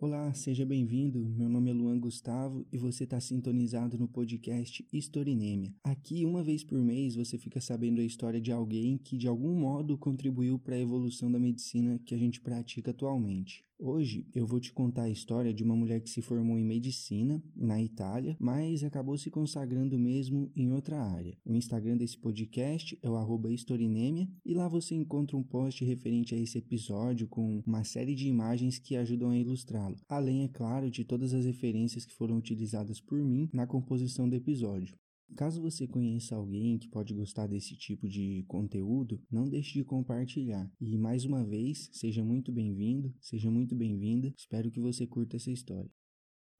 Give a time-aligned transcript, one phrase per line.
[0.00, 1.18] Olá, seja bem-vindo.
[1.18, 5.74] Meu nome é Luan Gustavo e você está sintonizado no podcast Historinêmia.
[5.82, 9.52] Aqui, uma vez por mês, você fica sabendo a história de alguém que de algum
[9.52, 13.64] modo contribuiu para a evolução da medicina que a gente pratica atualmente.
[13.80, 17.40] Hoje eu vou te contar a história de uma mulher que se formou em medicina
[17.54, 21.38] na Itália, mas acabou se consagrando mesmo em outra área.
[21.44, 23.16] O Instagram desse podcast é o
[23.54, 28.26] historinemia e lá você encontra um post referente a esse episódio com uma série de
[28.26, 33.00] imagens que ajudam a ilustrá-lo, além, é claro, de todas as referências que foram utilizadas
[33.00, 34.98] por mim na composição do episódio.
[35.36, 40.70] Caso você conheça alguém que pode gostar desse tipo de conteúdo, não deixe de compartilhar.
[40.80, 44.32] E mais uma vez, seja muito bem-vindo, seja muito bem-vinda.
[44.36, 45.90] Espero que você curta essa história.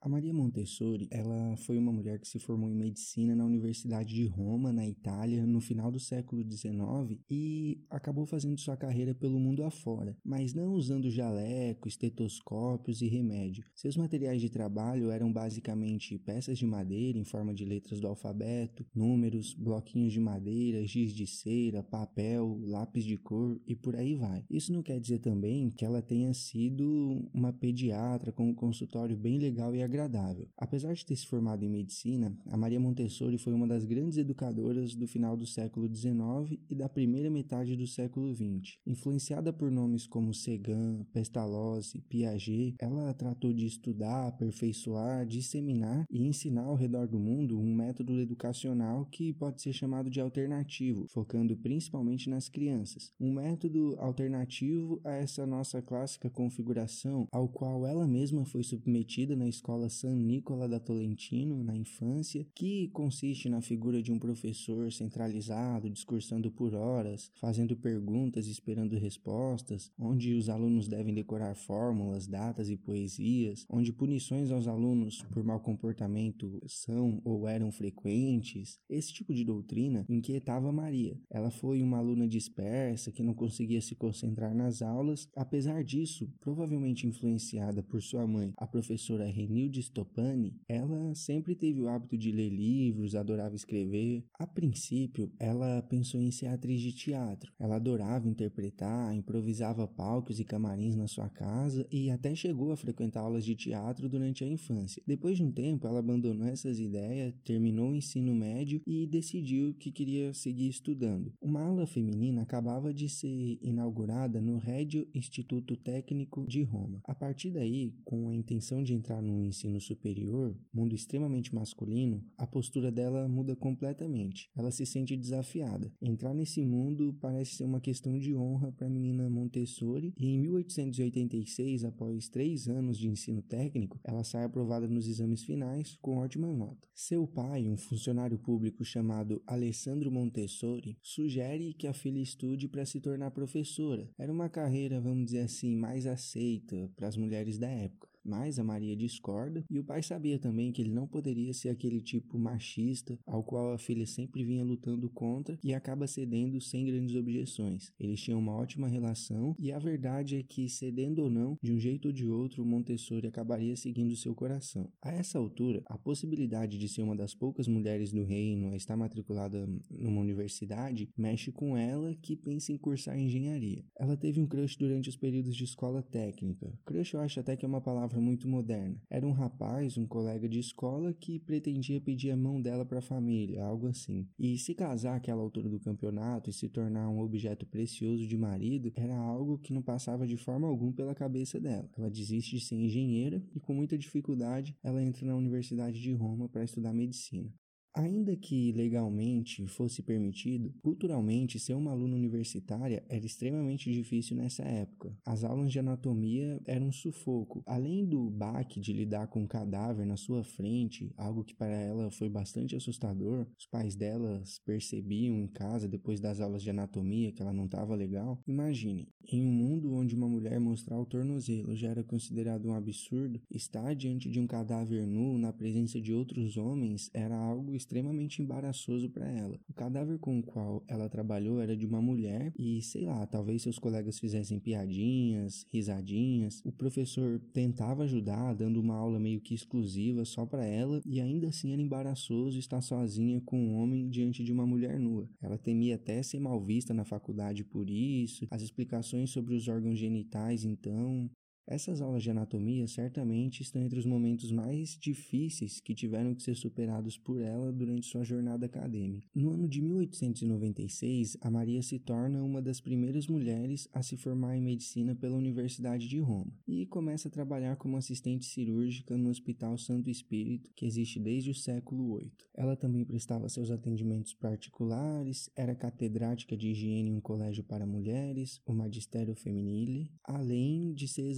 [0.00, 4.26] A Maria Montessori, ela foi uma mulher que se formou em medicina na Universidade de
[4.26, 9.64] Roma, na Itália, no final do século XIX e acabou fazendo sua carreira pelo mundo
[9.64, 13.64] afora, mas não usando jaleco, estetoscópios e remédio.
[13.74, 18.86] Seus materiais de trabalho eram basicamente peças de madeira em forma de letras do alfabeto,
[18.94, 24.44] números, bloquinhos de madeira, giz de cera, papel, lápis de cor e por aí vai.
[24.48, 29.40] Isso não quer dizer também que ela tenha sido uma pediatra com um consultório bem
[29.40, 30.48] legal e agradável.
[30.56, 34.94] Apesar de ter se formado em medicina, a Maria Montessori foi uma das grandes educadoras
[34.94, 38.76] do final do século XIX e da primeira metade do século XX.
[38.86, 46.64] Influenciada por nomes como Segan, Pestalozzi, Piaget, ela tratou de estudar, aperfeiçoar, disseminar e ensinar
[46.64, 52.28] ao redor do mundo um método educacional que pode ser chamado de alternativo, focando principalmente
[52.28, 53.12] nas crianças.
[53.18, 59.48] Um método alternativo a essa nossa clássica configuração ao qual ela mesma foi submetida na
[59.48, 64.92] escola escola San Nicola da Tolentino na infância, que consiste na figura de um professor
[64.92, 72.26] centralizado, discursando por horas, fazendo perguntas e esperando respostas, onde os alunos devem decorar fórmulas,
[72.26, 78.80] datas e poesias, onde punições aos alunos por mau comportamento são ou eram frequentes.
[78.88, 81.18] Esse tipo de doutrina inquietava Maria.
[81.30, 87.06] Ela foi uma aluna dispersa que não conseguia se concentrar nas aulas, apesar disso, provavelmente
[87.06, 92.32] influenciada por sua mãe, a professora Renil Hilde Stopani, ela sempre teve o hábito de
[92.32, 94.24] ler livros, adorava escrever.
[94.38, 97.52] A princípio, ela pensou em ser atriz de teatro.
[97.58, 103.20] Ela adorava interpretar, improvisava palcos e camarins na sua casa e até chegou a frequentar
[103.20, 105.02] aulas de teatro durante a infância.
[105.06, 109.92] Depois de um tempo, ela abandonou essas ideias, terminou o ensino médio e decidiu que
[109.92, 111.34] queria seguir estudando.
[111.42, 117.02] Uma aula feminina acabava de ser inaugurada no Regio Instituto Técnico de Roma.
[117.04, 122.46] A partir daí, com a intenção de entrar no ensino superior, mundo extremamente masculino, a
[122.46, 124.48] postura dela muda completamente.
[124.56, 125.92] Ela se sente desafiada.
[126.00, 130.38] Entrar nesse mundo parece ser uma questão de honra para a menina Montessori, e em
[130.38, 136.52] 1886, após três anos de ensino técnico, ela sai aprovada nos exames finais com ótima
[136.52, 136.88] nota.
[136.94, 143.00] Seu pai, um funcionário público chamado Alessandro Montessori, sugere que a filha estude para se
[143.00, 144.08] tornar professora.
[144.16, 148.07] Era uma carreira, vamos dizer assim, mais aceita para as mulheres da época.
[148.28, 152.02] Mas a Maria discorda e o pai sabia também que ele não poderia ser aquele
[152.02, 157.16] tipo machista ao qual a filha sempre vinha lutando contra e acaba cedendo sem grandes
[157.16, 157.90] objeções.
[157.98, 161.78] Eles tinham uma ótima relação e a verdade é que, cedendo ou não, de um
[161.78, 164.92] jeito ou de outro, Montessori acabaria seguindo seu coração.
[165.00, 168.96] A essa altura, a possibilidade de ser uma das poucas mulheres do reino a estar
[168.96, 173.82] matriculada numa universidade mexe com ela que pensa em cursar engenharia.
[173.98, 176.70] Ela teve um crush durante os períodos de escola técnica.
[176.84, 179.00] Crush eu acho até que é uma palavra muito moderna.
[179.10, 183.02] Era um rapaz, um colega de escola, que pretendia pedir a mão dela para a
[183.02, 184.28] família, algo assim.
[184.38, 188.92] E se casar àquela altura do campeonato e se tornar um objeto precioso de marido
[188.96, 191.88] era algo que não passava de forma alguma pela cabeça dela.
[191.96, 196.48] Ela desiste de ser engenheira e, com muita dificuldade, ela entra na Universidade de Roma
[196.48, 197.52] para estudar medicina.
[197.98, 205.18] Ainda que legalmente fosse permitido, culturalmente ser uma aluna universitária era extremamente difícil nessa época.
[205.26, 207.60] As aulas de anatomia eram um sufoco.
[207.66, 212.08] Além do baque de lidar com um cadáver na sua frente, algo que para ela
[212.12, 217.42] foi bastante assustador, os pais delas percebiam em casa depois das aulas de anatomia que
[217.42, 218.40] ela não estava legal.
[218.46, 223.40] Imagine, em um mundo onde uma mulher mostrar o tornozelo já era considerado um absurdo,
[223.50, 229.08] estar diante de um cadáver nu na presença de outros homens era algo extremamente embaraçoso
[229.08, 229.58] para ela.
[229.66, 233.62] O cadáver com o qual ela trabalhou era de uma mulher e, sei lá, talvez
[233.62, 236.60] seus colegas fizessem piadinhas, risadinhas.
[236.66, 241.48] O professor tentava ajudar, dando uma aula meio que exclusiva só para ela e ainda
[241.48, 245.26] assim era embaraçoso estar sozinha com um homem diante de uma mulher nua.
[245.40, 248.46] Ela temia até ser mal vista na faculdade por isso.
[248.50, 251.30] As explicações sobre os órgãos genitais, então,
[251.70, 256.54] Essas aulas de anatomia certamente estão entre os momentos mais difíceis que tiveram que ser
[256.54, 259.28] superados por ela durante sua jornada acadêmica.
[259.34, 264.56] No ano de 1896, a Maria se torna uma das primeiras mulheres a se formar
[264.56, 269.76] em medicina pela Universidade de Roma e começa a trabalhar como assistente cirúrgica no Hospital
[269.76, 272.32] Santo Espírito, que existe desde o século VIII.
[272.54, 278.58] Ela também prestava seus atendimentos particulares, era catedrática de higiene em um colégio para mulheres,
[278.64, 281.28] o Magistério Feminile, além de ser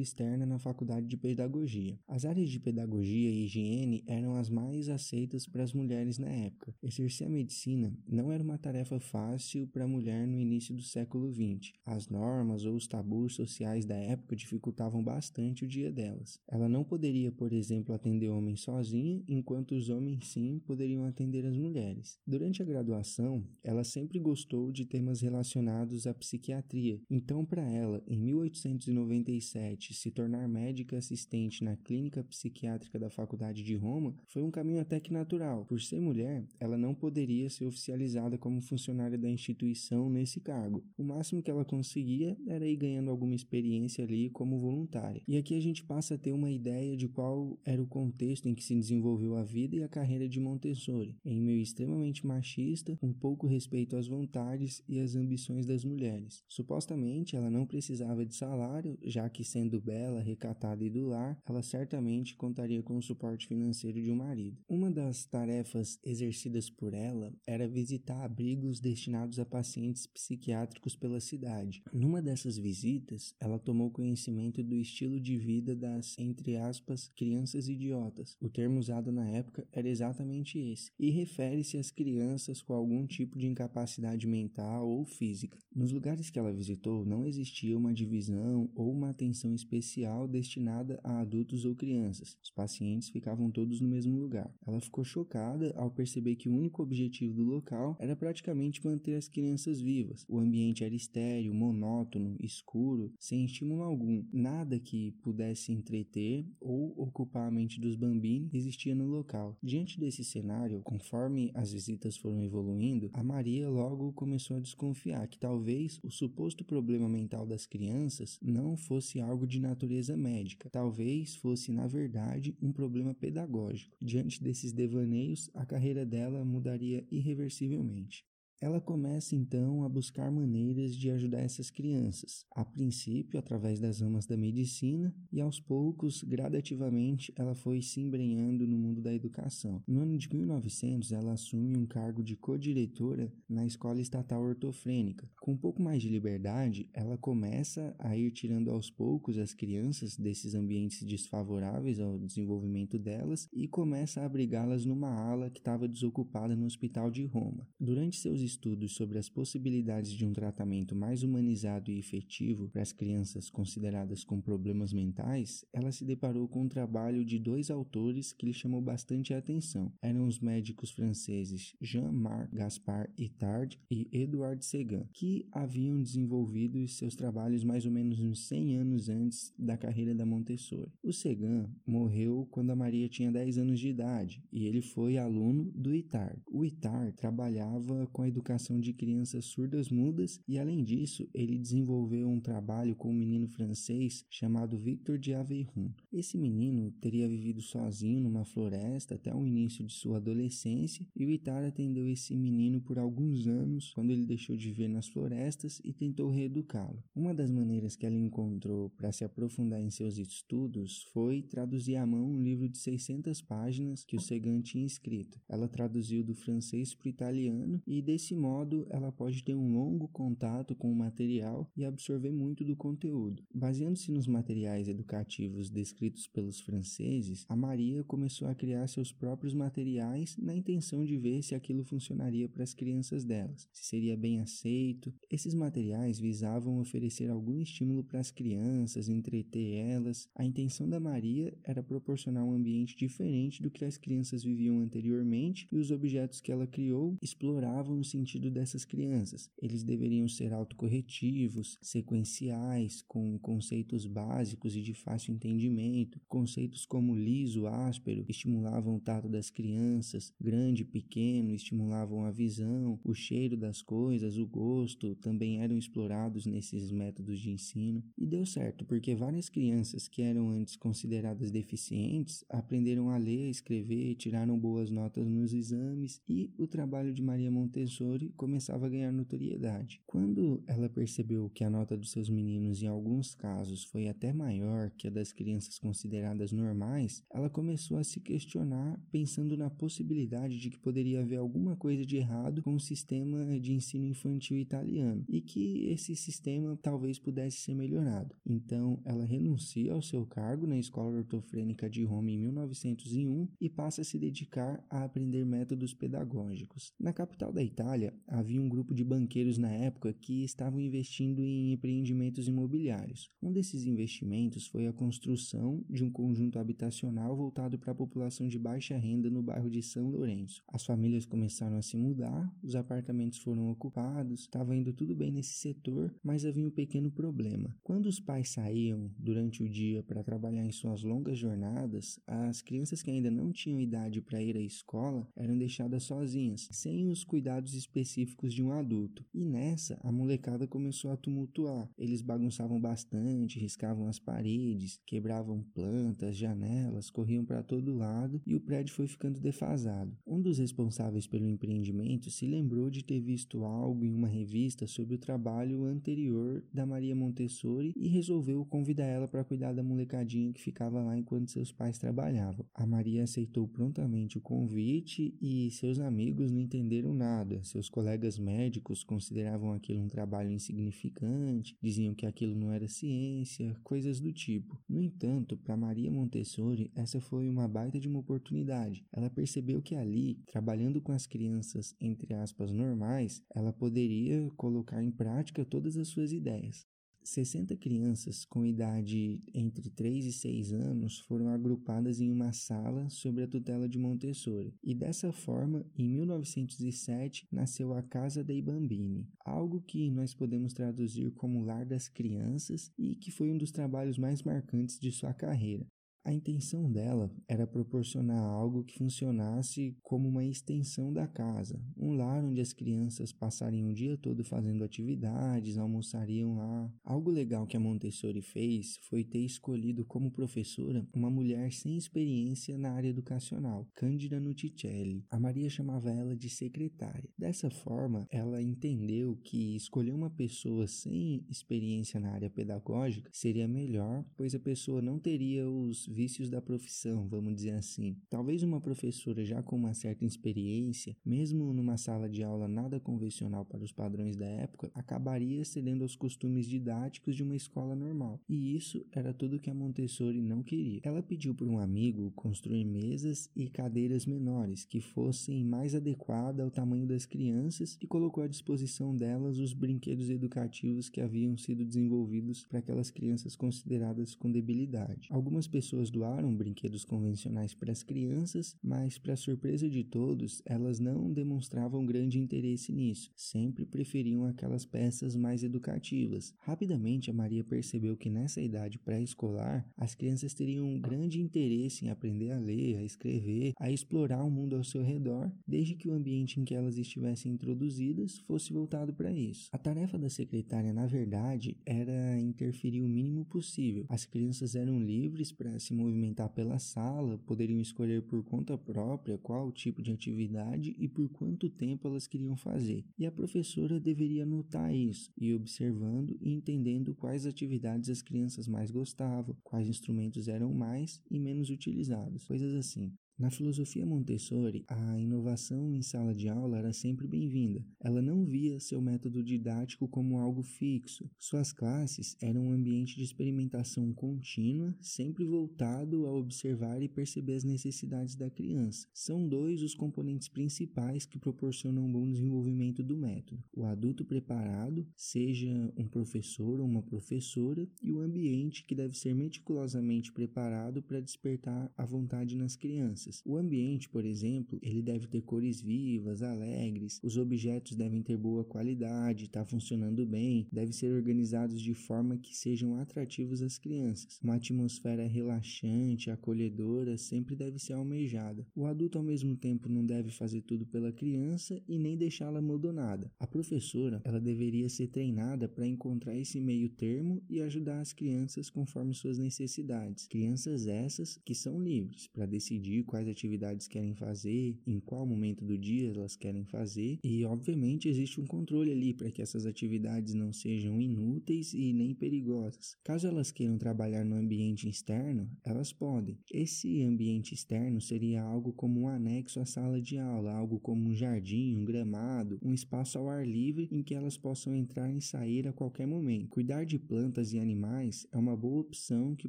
[0.00, 1.98] externa na Faculdade de Pedagogia.
[2.06, 6.74] As áreas de pedagogia e higiene eram as mais aceitas para as mulheres na época.
[6.82, 11.30] Exercer a medicina não era uma tarefa fácil para a mulher no início do século
[11.32, 11.72] XX.
[11.84, 16.40] As normas ou os tabus sociais da época dificultavam bastante o dia delas.
[16.48, 21.56] Ela não poderia, por exemplo, atender homens sozinha, enquanto os homens sim poderiam atender as
[21.56, 22.18] mulheres.
[22.26, 27.00] Durante a graduação, ela sempre gostou de temas relacionados à psiquiatria.
[27.10, 29.57] Então, para ela, em 1897,
[29.94, 35.00] se tornar médica assistente na clínica psiquiátrica da Faculdade de Roma foi um caminho até
[35.00, 35.64] que natural.
[35.66, 40.84] Por ser mulher, ela não poderia ser oficializada como funcionária da instituição nesse cargo.
[40.96, 45.22] O máximo que ela conseguia era ir ganhando alguma experiência ali como voluntária.
[45.26, 48.54] E aqui a gente passa a ter uma ideia de qual era o contexto em
[48.54, 53.12] que se desenvolveu a vida e a carreira de Montessori, em meio extremamente machista, com
[53.12, 56.42] pouco respeito às vontades e às ambições das mulheres.
[56.48, 61.62] Supostamente ela não precisava de salário, já que sendo bela, recatada e do lar, ela
[61.62, 64.58] certamente contaria com o suporte financeiro de um marido.
[64.68, 71.82] Uma das tarefas exercidas por ela era visitar abrigos destinados a pacientes psiquiátricos pela cidade.
[71.92, 78.36] Numa dessas visitas, ela tomou conhecimento do estilo de vida das, entre aspas, crianças idiotas.
[78.40, 83.38] O termo usado na época era exatamente esse, e refere-se às crianças com algum tipo
[83.38, 85.58] de incapacidade mental ou física.
[85.74, 91.20] Nos lugares que ela visitou, não existia uma divisão ou uma atenção especial destinada a
[91.20, 92.36] adultos ou crianças.
[92.42, 94.52] Os pacientes ficavam todos no mesmo lugar.
[94.66, 99.28] Ela ficou chocada ao perceber que o único objetivo do local era praticamente manter as
[99.28, 100.24] crianças vivas.
[100.28, 104.24] O ambiente era estéril, monótono, escuro, sem estímulo algum.
[104.32, 109.56] Nada que pudesse entreter ou ocupar a mente dos bambini existia no local.
[109.62, 115.38] Diante desse cenário, conforme as visitas foram evoluindo, a Maria logo começou a desconfiar que
[115.38, 121.72] talvez o suposto problema mental das crianças não fosse algo de natureza médica, talvez fosse,
[121.72, 123.96] na verdade, um problema pedagógico.
[124.00, 128.24] Diante desses devaneios, a carreira dela mudaria irreversivelmente.
[128.60, 134.26] Ela começa então a buscar maneiras de ajudar essas crianças, a princípio através das ramas
[134.26, 139.80] da medicina e aos poucos, gradativamente, ela foi se embrenhando no mundo da educação.
[139.86, 145.30] No ano de 1900, ela assume um cargo de co-diretora na Escola Estatal Ortofrênica.
[145.40, 150.16] Com um pouco mais de liberdade, ela começa a ir tirando aos poucos as crianças
[150.16, 156.56] desses ambientes desfavoráveis ao desenvolvimento delas e começa a abrigá-las numa ala que estava desocupada
[156.56, 157.68] no Hospital de Roma.
[157.78, 162.92] Durante seus estudos sobre as possibilidades de um tratamento mais humanizado e efetivo para as
[162.92, 168.46] crianças consideradas com problemas mentais, ela se deparou com um trabalho de dois autores que
[168.46, 169.92] lhe chamou bastante a atenção.
[170.02, 177.64] Eram os médicos franceses Jean-Marc Gaspard Itard e Edouard Segan, que haviam desenvolvido seus trabalhos
[177.64, 180.92] mais ou menos uns 100 anos antes da carreira da Montessori.
[181.02, 185.70] O Segan morreu quando a Maria tinha 10 anos de idade e ele foi aluno
[185.74, 186.40] do Itard.
[186.46, 192.28] O Itard trabalhava com a educação de crianças surdas mudas e, além disso, ele desenvolveu
[192.28, 195.90] um trabalho com um menino francês chamado Victor de Aveyron.
[196.12, 201.30] Esse menino teria vivido sozinho numa floresta até o início de sua adolescência e o
[201.30, 205.92] Itar atendeu esse menino por alguns anos quando ele deixou de viver nas florestas e
[205.92, 207.02] tentou reeducá-lo.
[207.14, 212.06] Uma das maneiras que ela encontrou para se aprofundar em seus estudos foi traduzir à
[212.06, 215.40] mão um livro de 600 páginas que o Segan tinha escrito.
[215.48, 219.72] Ela traduziu do francês para o italiano e desse Desse modo, ela pode ter um
[219.72, 223.42] longo contato com o material e absorver muito do conteúdo.
[223.54, 230.36] Baseando-se nos materiais educativos descritos pelos franceses, a Maria começou a criar seus próprios materiais
[230.36, 235.10] na intenção de ver se aquilo funcionaria para as crianças delas, se seria bem aceito.
[235.30, 240.28] Esses materiais visavam oferecer algum estímulo para as crianças, entreter elas.
[240.36, 245.66] A intenção da Maria era proporcionar um ambiente diferente do que as crianças viviam anteriormente
[245.72, 249.50] e os objetos que ela criou exploravam o sentido dessas crianças.
[249.62, 256.20] Eles deveriam ser autocorretivos, sequenciais, com conceitos básicos e de fácil entendimento.
[256.28, 263.14] Conceitos como liso, áspero estimulavam o tato das crianças, grande, pequeno estimulavam a visão, o
[263.14, 268.02] cheiro das coisas, o gosto também eram explorados nesses métodos de ensino.
[268.16, 274.16] E deu certo, porque várias crianças que eram antes consideradas deficientes aprenderam a ler, escrever,
[274.16, 280.00] tiraram boas notas nos exames e o trabalho de Maria Montessori começava a ganhar notoriedade.
[280.06, 284.90] Quando ela percebeu que a nota dos seus meninos, em alguns casos, foi até maior
[284.90, 290.70] que a das crianças consideradas normais, ela começou a se questionar, pensando na possibilidade de
[290.70, 295.40] que poderia haver alguma coisa de errado com o sistema de ensino infantil italiano e
[295.40, 298.34] que esse sistema talvez pudesse ser melhorado.
[298.46, 304.02] Então, ela renuncia ao seu cargo na Escola Ortofrênica de Roma em 1901 e passa
[304.02, 306.92] a se dedicar a aprender métodos pedagógicos.
[306.98, 311.72] Na capital da Itália, havia um grupo de banqueiros na época que estavam investindo em
[311.72, 313.30] empreendimentos imobiliários.
[313.42, 318.58] Um desses investimentos foi a construção de um conjunto habitacional voltado para a população de
[318.58, 320.62] baixa renda no bairro de São Lourenço.
[320.72, 325.54] As famílias começaram a se mudar, os apartamentos foram ocupados, estava indo tudo bem nesse
[325.54, 327.74] setor, mas havia um pequeno problema.
[327.82, 333.02] Quando os pais saíam durante o dia para trabalhar em suas longas jornadas, as crianças
[333.02, 337.74] que ainda não tinham idade para ir à escola eram deixadas sozinhas, sem os cuidados
[337.78, 339.24] específicos de um adulto.
[339.32, 341.88] E nessa, a molecada começou a tumultuar.
[341.96, 348.60] Eles bagunçavam bastante, riscavam as paredes, quebravam plantas, janelas, corriam para todo lado e o
[348.60, 350.16] prédio foi ficando defasado.
[350.26, 355.14] Um dos responsáveis pelo empreendimento se lembrou de ter visto algo em uma revista sobre
[355.14, 360.60] o trabalho anterior da Maria Montessori e resolveu convidar ela para cuidar da molecadinha que
[360.60, 362.66] ficava lá enquanto seus pais trabalhavam.
[362.74, 367.62] A Maria aceitou prontamente o convite e seus amigos não entenderam nada.
[367.68, 374.20] Seus colegas médicos consideravam aquilo um trabalho insignificante, diziam que aquilo não era ciência, coisas
[374.20, 374.82] do tipo.
[374.88, 379.04] No entanto, para Maria Montessori, essa foi uma baita de uma oportunidade.
[379.12, 385.10] Ela percebeu que ali, trabalhando com as crianças entre aspas normais, ela poderia colocar em
[385.10, 386.86] prática todas as suas ideias.
[387.28, 393.42] 60 crianças com idade entre 3 e 6 anos foram agrupadas em uma sala sob
[393.42, 399.80] a tutela de Montessori, e dessa forma, em 1907, nasceu a Casa dei Bambini, algo
[399.82, 404.42] que nós podemos traduzir como Lar das Crianças e que foi um dos trabalhos mais
[404.42, 405.86] marcantes de sua carreira.
[406.24, 412.44] A intenção dela era proporcionar algo que funcionasse como uma extensão da casa, um lar
[412.44, 416.92] onde as crianças passariam o dia todo fazendo atividades, almoçariam lá.
[417.04, 422.76] Algo legal que a Montessori fez foi ter escolhido como professora uma mulher sem experiência
[422.76, 425.24] na área educacional, Cândida Nuticelli.
[425.30, 427.30] A Maria chamava ela de secretária.
[427.38, 434.24] Dessa forma, ela entendeu que escolher uma pessoa sem experiência na área pedagógica seria melhor,
[434.36, 438.16] pois a pessoa não teria os vícios da profissão, vamos dizer assim.
[438.30, 443.64] Talvez uma professora já com uma certa experiência, mesmo numa sala de aula nada convencional
[443.64, 448.40] para os padrões da época, acabaria cedendo aos costumes didáticos de uma escola normal.
[448.48, 451.00] E isso era tudo que a Montessori não queria.
[451.02, 456.70] Ela pediu para um amigo construir mesas e cadeiras menores que fossem mais adequadas ao
[456.70, 462.64] tamanho das crianças e colocou à disposição delas os brinquedos educativos que haviam sido desenvolvidos
[462.64, 465.28] para aquelas crianças consideradas com debilidade.
[465.30, 471.00] Algumas pessoas pessoas doaram brinquedos convencionais para as crianças, mas, para surpresa de todos, elas
[471.00, 476.54] não demonstravam grande interesse nisso, sempre preferiam aquelas peças mais educativas.
[476.60, 482.10] Rapidamente, a Maria percebeu que nessa idade pré-escolar, as crianças teriam um grande interesse em
[482.10, 486.12] aprender a ler, a escrever, a explorar o mundo ao seu redor, desde que o
[486.12, 489.68] ambiente em que elas estivessem introduzidas fosse voltado para isso.
[489.72, 494.04] A tarefa da secretária, na verdade, era interferir o mínimo possível.
[494.08, 499.70] As crianças eram livres para se movimentar pela sala, poderiam escolher por conta própria qual
[499.72, 503.04] tipo de atividade e por quanto tempo elas queriam fazer.
[503.18, 508.90] E a professora deveria notar isso, e observando e entendendo quais atividades as crianças mais
[508.90, 513.12] gostavam, quais instrumentos eram mais e menos utilizados, coisas assim.
[513.38, 517.86] Na filosofia Montessori, a inovação em sala de aula era sempre bem-vinda.
[518.00, 521.30] Ela não via seu método didático como algo fixo.
[521.38, 527.62] Suas classes eram um ambiente de experimentação contínua, sempre voltado a observar e perceber as
[527.62, 529.06] necessidades da criança.
[529.14, 535.06] São dois os componentes principais que proporcionam um bom desenvolvimento do método: o adulto preparado,
[535.14, 541.20] seja um professor ou uma professora, e o ambiente que deve ser meticulosamente preparado para
[541.20, 543.42] despertar a vontade nas crianças crianças.
[543.44, 548.64] O ambiente, por exemplo, ele deve ter cores vivas, alegres, os objetos devem ter boa
[548.64, 554.40] qualidade, estar tá funcionando bem, devem ser organizados de forma que sejam atrativos às crianças.
[554.42, 558.66] Uma atmosfera relaxante, acolhedora, sempre deve ser almejada.
[558.74, 563.30] O adulto, ao mesmo tempo, não deve fazer tudo pela criança e nem deixá-la abandonada.
[563.38, 568.70] A professora, ela deveria ser treinada para encontrar esse meio termo e ajudar as crianças
[568.70, 570.26] conforme suas necessidades.
[570.26, 575.76] Crianças essas que são livres para decidir quais atividades querem fazer, em qual momento do
[575.76, 580.52] dia elas querem fazer e, obviamente, existe um controle ali para que essas atividades não
[580.52, 582.96] sejam inúteis e nem perigosas.
[583.02, 586.38] Caso elas queiram trabalhar no ambiente externo, elas podem.
[586.52, 591.14] Esse ambiente externo seria algo como um anexo à sala de aula, algo como um
[591.14, 595.66] jardim, um gramado, um espaço ao ar livre em que elas possam entrar e sair
[595.66, 596.48] a qualquer momento.
[596.48, 599.48] Cuidar de plantas e animais é uma boa opção que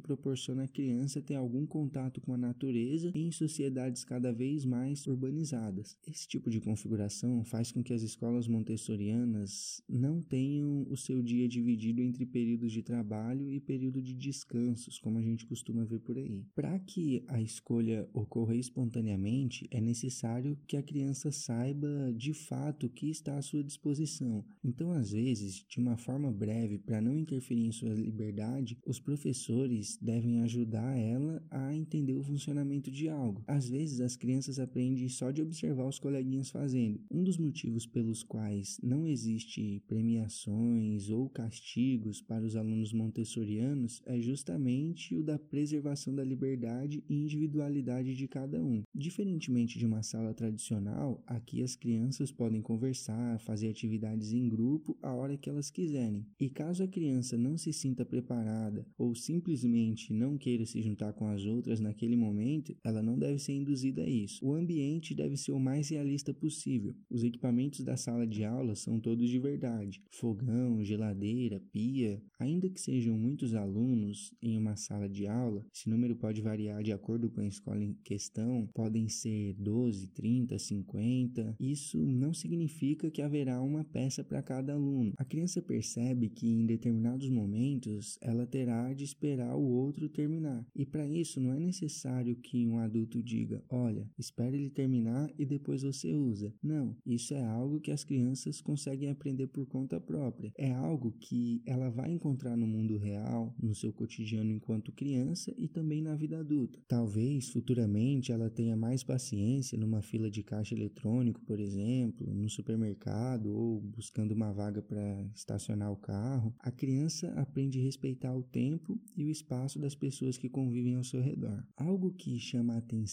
[0.00, 5.96] proporciona à criança ter algum contato com a natureza em sociedades cada vez mais urbanizadas.
[6.08, 11.46] Esse tipo de configuração faz com que as escolas montessorianas não tenham o seu dia
[11.46, 16.16] dividido entre períodos de trabalho e período de descansos, como a gente costuma ver por
[16.16, 16.42] aí.
[16.54, 22.90] Para que a escolha ocorra espontaneamente, é necessário que a criança saiba de fato o
[22.90, 24.42] que está à sua disposição.
[24.64, 29.98] Então, às vezes, de uma forma breve, para não interferir em sua liberdade, os professores
[30.00, 33.39] devem ajudar ela a entender o funcionamento de algo.
[33.46, 37.00] Às vezes, as crianças aprendem só de observar os coleguinhas fazendo.
[37.10, 44.20] Um dos motivos pelos quais não existe premiações ou castigos para os alunos montessorianos é
[44.20, 48.82] justamente o da preservação da liberdade e individualidade de cada um.
[48.94, 55.12] Diferentemente de uma sala tradicional, aqui as crianças podem conversar, fazer atividades em grupo a
[55.12, 56.26] hora que elas quiserem.
[56.38, 61.26] E caso a criança não se sinta preparada ou simplesmente não queira se juntar com
[61.26, 64.44] as outras naquele momento, ela não deve ser induzida a isso.
[64.44, 66.94] O ambiente deve ser o mais realista possível.
[67.08, 72.22] Os equipamentos da sala de aula são todos de verdade: fogão, geladeira, pia.
[72.38, 76.92] Ainda que sejam muitos alunos em uma sala de aula, esse número pode variar de
[76.92, 81.56] acordo com a escola em questão, podem ser 12, 30, 50.
[81.60, 85.12] Isso não significa que haverá uma peça para cada aluno.
[85.16, 90.66] A criança percebe que em determinados momentos ela terá de esperar o outro terminar.
[90.74, 95.44] E para isso não é necessário que um adulto diga: "Olha, espere ele terminar e
[95.44, 96.52] depois você usa".
[96.62, 100.52] Não, isso é algo que as crianças conseguem aprender por conta própria.
[100.56, 105.68] É algo que ela vai encontrar no mundo real, no seu cotidiano enquanto criança e
[105.68, 106.78] também na vida adulta.
[106.88, 113.54] Talvez futuramente ela tenha mais paciência numa fila de caixa eletrônico, por exemplo, no supermercado
[113.54, 116.54] ou buscando uma vaga para estacionar o carro.
[116.60, 121.04] A criança aprende a respeitar o tempo e o espaço das pessoas que convivem ao
[121.04, 121.64] seu redor.
[121.76, 123.09] Algo que chama a atenção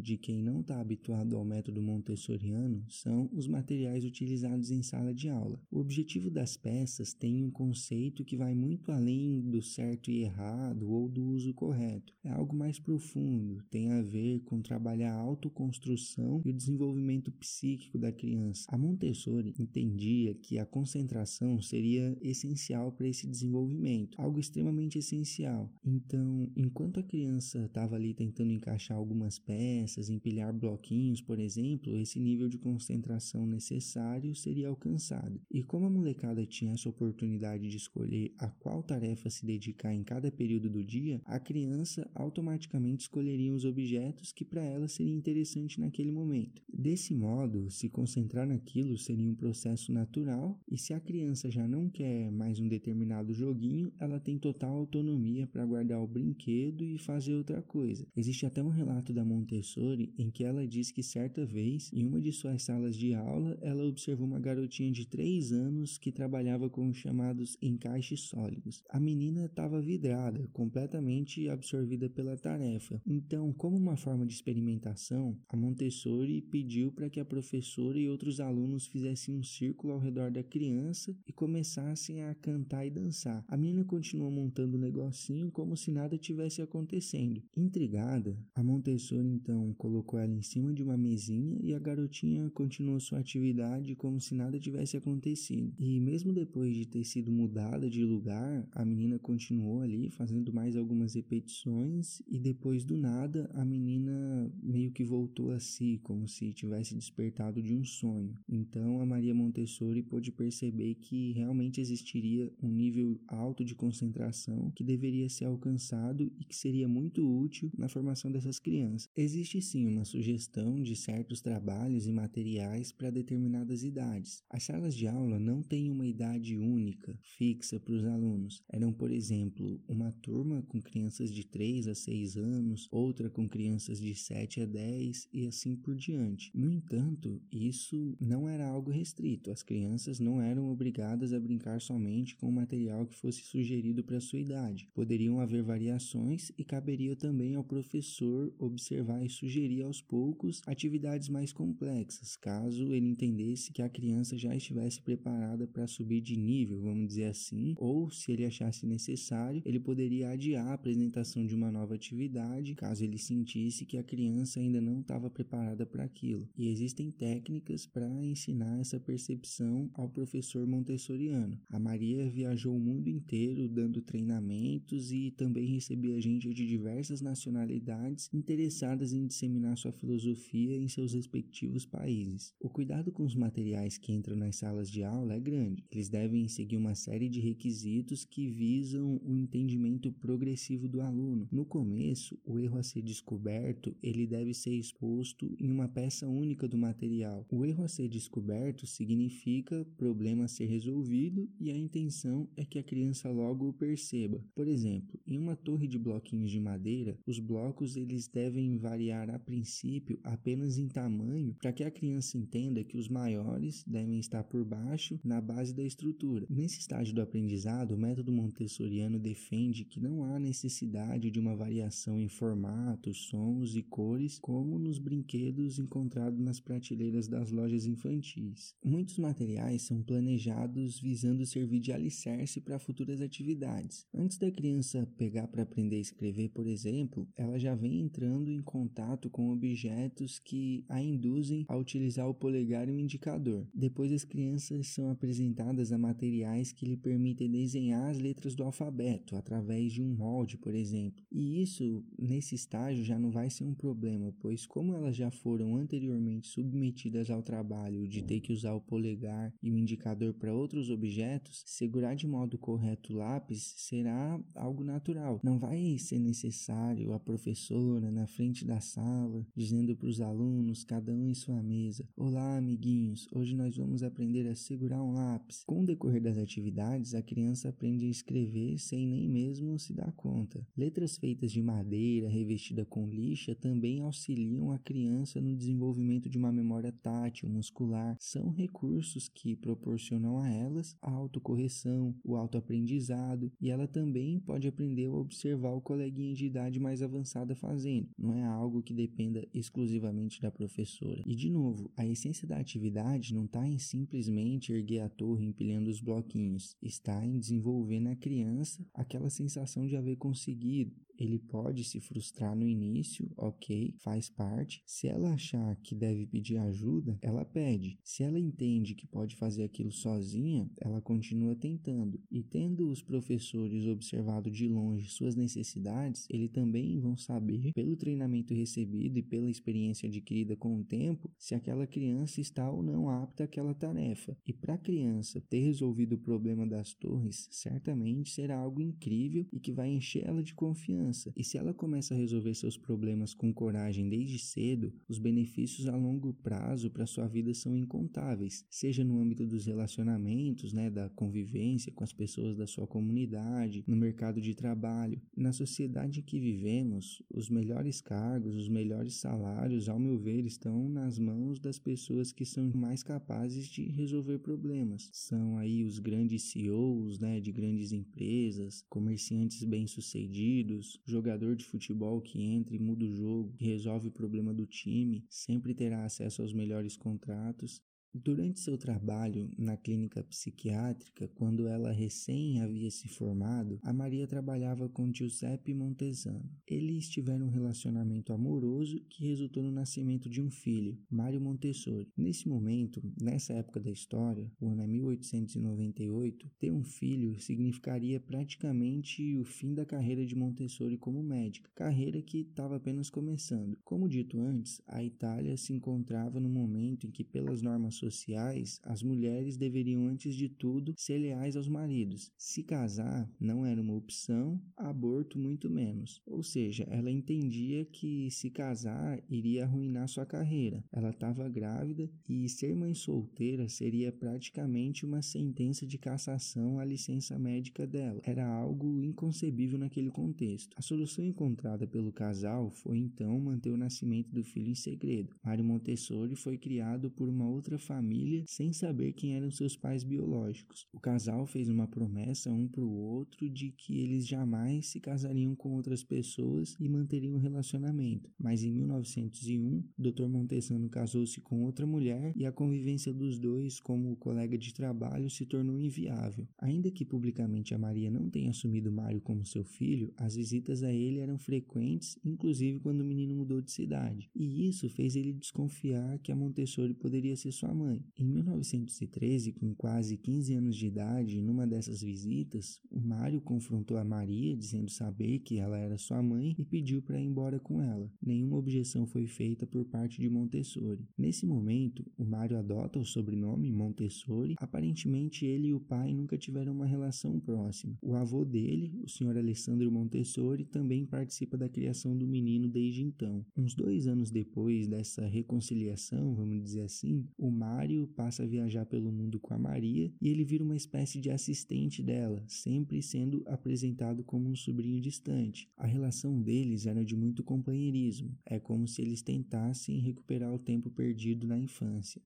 [0.00, 5.28] de quem não está habituado ao método montessoriano são os materiais utilizados em sala de
[5.28, 5.60] aula.
[5.70, 10.90] O objetivo das peças tem um conceito que vai muito além do certo e errado
[10.90, 12.12] ou do uso correto.
[12.24, 17.98] É algo mais profundo, tem a ver com trabalhar a autoconstrução e o desenvolvimento psíquico
[17.98, 18.64] da criança.
[18.68, 25.72] A Montessori entendia que a concentração seria essencial para esse desenvolvimento, algo extremamente essencial.
[25.84, 28.96] Então, enquanto a criança estava ali tentando encaixar
[29.36, 35.40] peças, empilhar bloquinhos, por exemplo, esse nível de concentração necessário seria alcançado.
[35.50, 40.04] E como a molecada tinha essa oportunidade de escolher a qual tarefa se dedicar em
[40.04, 45.80] cada período do dia, a criança automaticamente escolheria os objetos que para ela seria interessante
[45.80, 46.62] naquele momento.
[46.72, 51.88] Desse modo, se concentrar naquilo seria um processo natural, e se a criança já não
[51.88, 57.34] quer mais um determinado joguinho, ela tem total autonomia para guardar o brinquedo e fazer
[57.34, 58.06] outra coisa.
[58.14, 62.20] Existe até um relato da Montessori em que ela diz que certa vez, em uma
[62.20, 66.88] de suas salas de aula, ela observou uma garotinha de 3 anos que trabalhava com
[66.88, 68.80] os chamados encaixes sólidos.
[68.88, 73.00] A menina estava vidrada, completamente absorvida pela tarefa.
[73.04, 78.38] Então, como uma forma de experimentação, a Montessori pediu para que a professora e outros
[78.38, 83.44] alunos fizessem um círculo ao redor da criança e começassem a cantar e dançar.
[83.48, 87.42] A menina continuou montando o negocinho como se nada tivesse acontecendo.
[87.56, 93.00] Intrigada, a Montessori então colocou ela em cima de uma mesinha e a garotinha continuou
[93.00, 95.72] sua atividade como se nada tivesse acontecido.
[95.78, 100.76] E mesmo depois de ter sido mudada de lugar, a menina continuou ali fazendo mais
[100.76, 106.52] algumas repetições e depois do nada a menina meio que voltou a si, como se
[106.52, 108.34] tivesse despertado de um sonho.
[108.48, 114.84] Então a Maria Montessori pôde perceber que realmente existiria um nível alto de concentração que
[114.84, 118.97] deveria ser alcançado e que seria muito útil na formação dessas crianças.
[119.16, 124.42] Existe sim uma sugestão de certos trabalhos e materiais para determinadas idades.
[124.50, 128.62] As salas de aula não têm uma idade única, fixa para os alunos.
[128.68, 134.00] Eram, por exemplo, uma turma com crianças de 3 a 6 anos, outra com crianças
[134.00, 136.50] de 7 a 10 e assim por diante.
[136.54, 139.50] No entanto, isso não era algo restrito.
[139.50, 144.20] As crianças não eram obrigadas a brincar somente com o material que fosse sugerido para
[144.20, 144.88] sua idade.
[144.94, 151.52] Poderiam haver variações e caberia também ao professor observar e sugerir aos poucos atividades mais
[151.52, 157.08] complexas, caso ele entendesse que a criança já estivesse preparada para subir de nível, vamos
[157.08, 161.94] dizer assim, ou se ele achasse necessário, ele poderia adiar a apresentação de uma nova
[161.94, 166.48] atividade, caso ele sentisse que a criança ainda não estava preparada para aquilo.
[166.56, 171.58] E existem técnicas para ensinar essa percepção ao professor montessoriano.
[171.68, 178.30] A Maria viajou o mundo inteiro dando treinamentos e também recebia gente de diversas nacionalidades
[178.32, 178.67] interessadas
[179.12, 182.52] em disseminar sua filosofia em seus respectivos países.
[182.60, 185.84] O cuidado com os materiais que entram nas salas de aula é grande.
[185.90, 191.48] Eles devem seguir uma série de requisitos que visam o entendimento progressivo do aluno.
[191.50, 196.68] No começo, o erro a ser descoberto, ele deve ser exposto em uma peça única
[196.68, 197.46] do material.
[197.50, 202.78] O erro a ser descoberto significa problema a ser resolvido e a intenção é que
[202.78, 204.44] a criança logo o perceba.
[204.54, 209.38] Por exemplo, em uma torre de bloquinhos de madeira, os blocos eles devem variar a
[209.38, 214.64] princípio apenas em tamanho para que a criança entenda que os maiores devem estar por
[214.64, 216.46] baixo na base da estrutura.
[216.48, 222.18] Nesse estágio do aprendizado, o método montessoriano defende que não há necessidade de uma variação
[222.18, 228.74] em formatos, sons e cores como nos brinquedos encontrados nas prateleiras das lojas infantis.
[228.84, 234.06] Muitos materiais são planejados visando servir de alicerce para futuras atividades.
[234.14, 238.62] Antes da criança pegar para aprender a escrever, por exemplo, ela já vem entrando em
[238.62, 243.66] contato com objetos que a induzem a utilizar o polegar e o indicador.
[243.74, 249.36] Depois as crianças são apresentadas a materiais que lhe permitem desenhar as letras do alfabeto
[249.36, 251.22] através de um molde, por exemplo.
[251.30, 255.76] E isso, nesse estágio, já não vai ser um problema, pois como elas já foram
[255.76, 260.90] anteriormente submetidas ao trabalho de ter que usar o polegar e o indicador para outros
[260.90, 265.40] objetos, segurar de modo correto o lápis será algo natural.
[265.42, 271.12] Não vai ser necessário a professora na frente da sala dizendo para os alunos, cada
[271.12, 275.64] um em sua mesa: Olá, amiguinhos, hoje nós vamos aprender a segurar um lápis.
[275.66, 280.12] Com o decorrer das atividades, a criança aprende a escrever sem nem mesmo se dar
[280.12, 280.64] conta.
[280.76, 286.52] Letras feitas de madeira revestida com lixa também auxiliam a criança no desenvolvimento de uma
[286.52, 288.16] memória tátil, muscular.
[288.20, 295.06] São recursos que proporcionam a elas a autocorreção, o autoaprendizado e ela também pode aprender
[295.06, 298.08] a observar o coleguinha de idade mais avançada fazendo.
[298.28, 301.22] Não é algo que dependa exclusivamente da professora.
[301.24, 305.88] E de novo, a essência da atividade não está em simplesmente erguer a torre empilhando
[305.88, 312.00] os bloquinhos, está em desenvolver na criança aquela sensação de haver conseguido, ele pode se
[312.00, 314.82] frustrar no início, ok, faz parte.
[314.86, 317.98] Se ela achar que deve pedir ajuda, ela pede.
[318.04, 322.20] Se ela entende que pode fazer aquilo sozinha, ela continua tentando.
[322.30, 328.54] E tendo os professores observado de longe suas necessidades, eles também vão saber, pelo treinamento
[328.54, 333.44] recebido e pela experiência adquirida com o tempo, se aquela criança está ou não apta
[333.44, 334.36] àquela tarefa.
[334.46, 339.58] E para a criança ter resolvido o problema das torres, certamente será algo incrível e
[339.58, 343.34] que vai encher ela de confiança criança, e se ela começa a resolver seus problemas
[343.34, 349.02] com coragem desde cedo, os benefícios a longo prazo para sua vida são incontáveis, seja
[349.04, 354.40] no âmbito dos relacionamentos, né, da convivência com as pessoas da sua comunidade, no mercado
[354.40, 355.20] de trabalho.
[355.36, 360.88] Na sociedade em que vivemos, os melhores cargos, os melhores salários, ao meu ver, estão
[360.88, 365.08] nas mãos das pessoas que são mais capazes de resolver problemas.
[365.12, 372.40] São aí os grandes CEOs, né, de grandes empresas, comerciantes bem-sucedidos, jogador de futebol que
[372.40, 376.52] entra e muda o jogo, que resolve o problema do time, sempre terá acesso aos
[376.52, 377.82] melhores contratos
[378.14, 384.88] Durante seu trabalho na clínica psiquiátrica, quando ela recém havia se formado, a Maria trabalhava
[384.88, 386.50] com Giuseppe Montesano.
[386.66, 392.08] Eles tiveram um relacionamento amoroso que resultou no nascimento de um filho, Mário Montessori.
[392.16, 399.36] Nesse momento, nessa época da história, o ano é 1898, ter um filho significaria praticamente
[399.36, 403.78] o fim da carreira de Montessori como médica, carreira que estava apenas começando.
[403.84, 409.02] Como dito antes, a Itália se encontrava no momento em que, pelas normas sociais, as
[409.02, 412.32] mulheres deveriam, antes de tudo, ser leais aos maridos.
[412.36, 416.20] Se casar não era uma opção, aborto muito menos.
[416.26, 420.84] Ou seja, ela entendia que se casar iria arruinar sua carreira.
[420.92, 427.38] Ela estava grávida e ser mãe solteira seria praticamente uma sentença de cassação à licença
[427.38, 428.20] médica dela.
[428.24, 430.74] Era algo inconcebível naquele contexto.
[430.76, 435.34] A solução encontrada pelo casal foi então manter o nascimento do filho em segredo.
[435.44, 440.86] Mário Montessori foi criado por uma outra família sem saber quem eram seus pais biológicos.
[440.92, 445.56] O casal fez uma promessa um para o outro de que eles jamais se casariam
[445.56, 448.30] com outras pessoas e manteriam um relacionamento.
[448.38, 450.28] Mas em 1901, Dr.
[450.28, 455.46] Montessano casou-se com outra mulher e a convivência dos dois como colega de trabalho se
[455.46, 456.46] tornou inviável.
[456.58, 460.92] Ainda que publicamente a Maria não tenha assumido Mário como seu filho, as visitas a
[460.92, 464.28] ele eram frequentes, inclusive quando o menino mudou de cidade.
[464.34, 468.04] E isso fez ele desconfiar que a Montessori poderia ser sua mãe.
[468.18, 474.04] Em 1913, com quase 15 anos de idade, numa dessas visitas, o Mário confrontou a
[474.04, 478.10] Maria, dizendo saber que ela era sua mãe e pediu para ir embora com ela.
[478.20, 481.06] Nenhuma objeção foi feita por parte de Montessori.
[481.16, 484.56] Nesse momento, o Mário adota o sobrenome Montessori.
[484.58, 487.96] Aparentemente, ele e o pai nunca tiveram uma relação próxima.
[488.02, 489.38] O avô dele, o Sr.
[489.38, 493.44] Alessandro Montessori, também participa da criação do menino desde então.
[493.56, 497.67] Uns dois anos depois dessa reconciliação, vamos dizer assim, o Mário
[498.14, 502.02] passa a viajar pelo mundo com a Maria e ele vira uma espécie de assistente
[502.02, 505.68] dela, sempre sendo apresentado como um sobrinho distante.
[505.76, 510.90] A relação deles era de muito companheirismo, é como se eles tentassem recuperar o tempo
[510.90, 512.22] perdido na infância.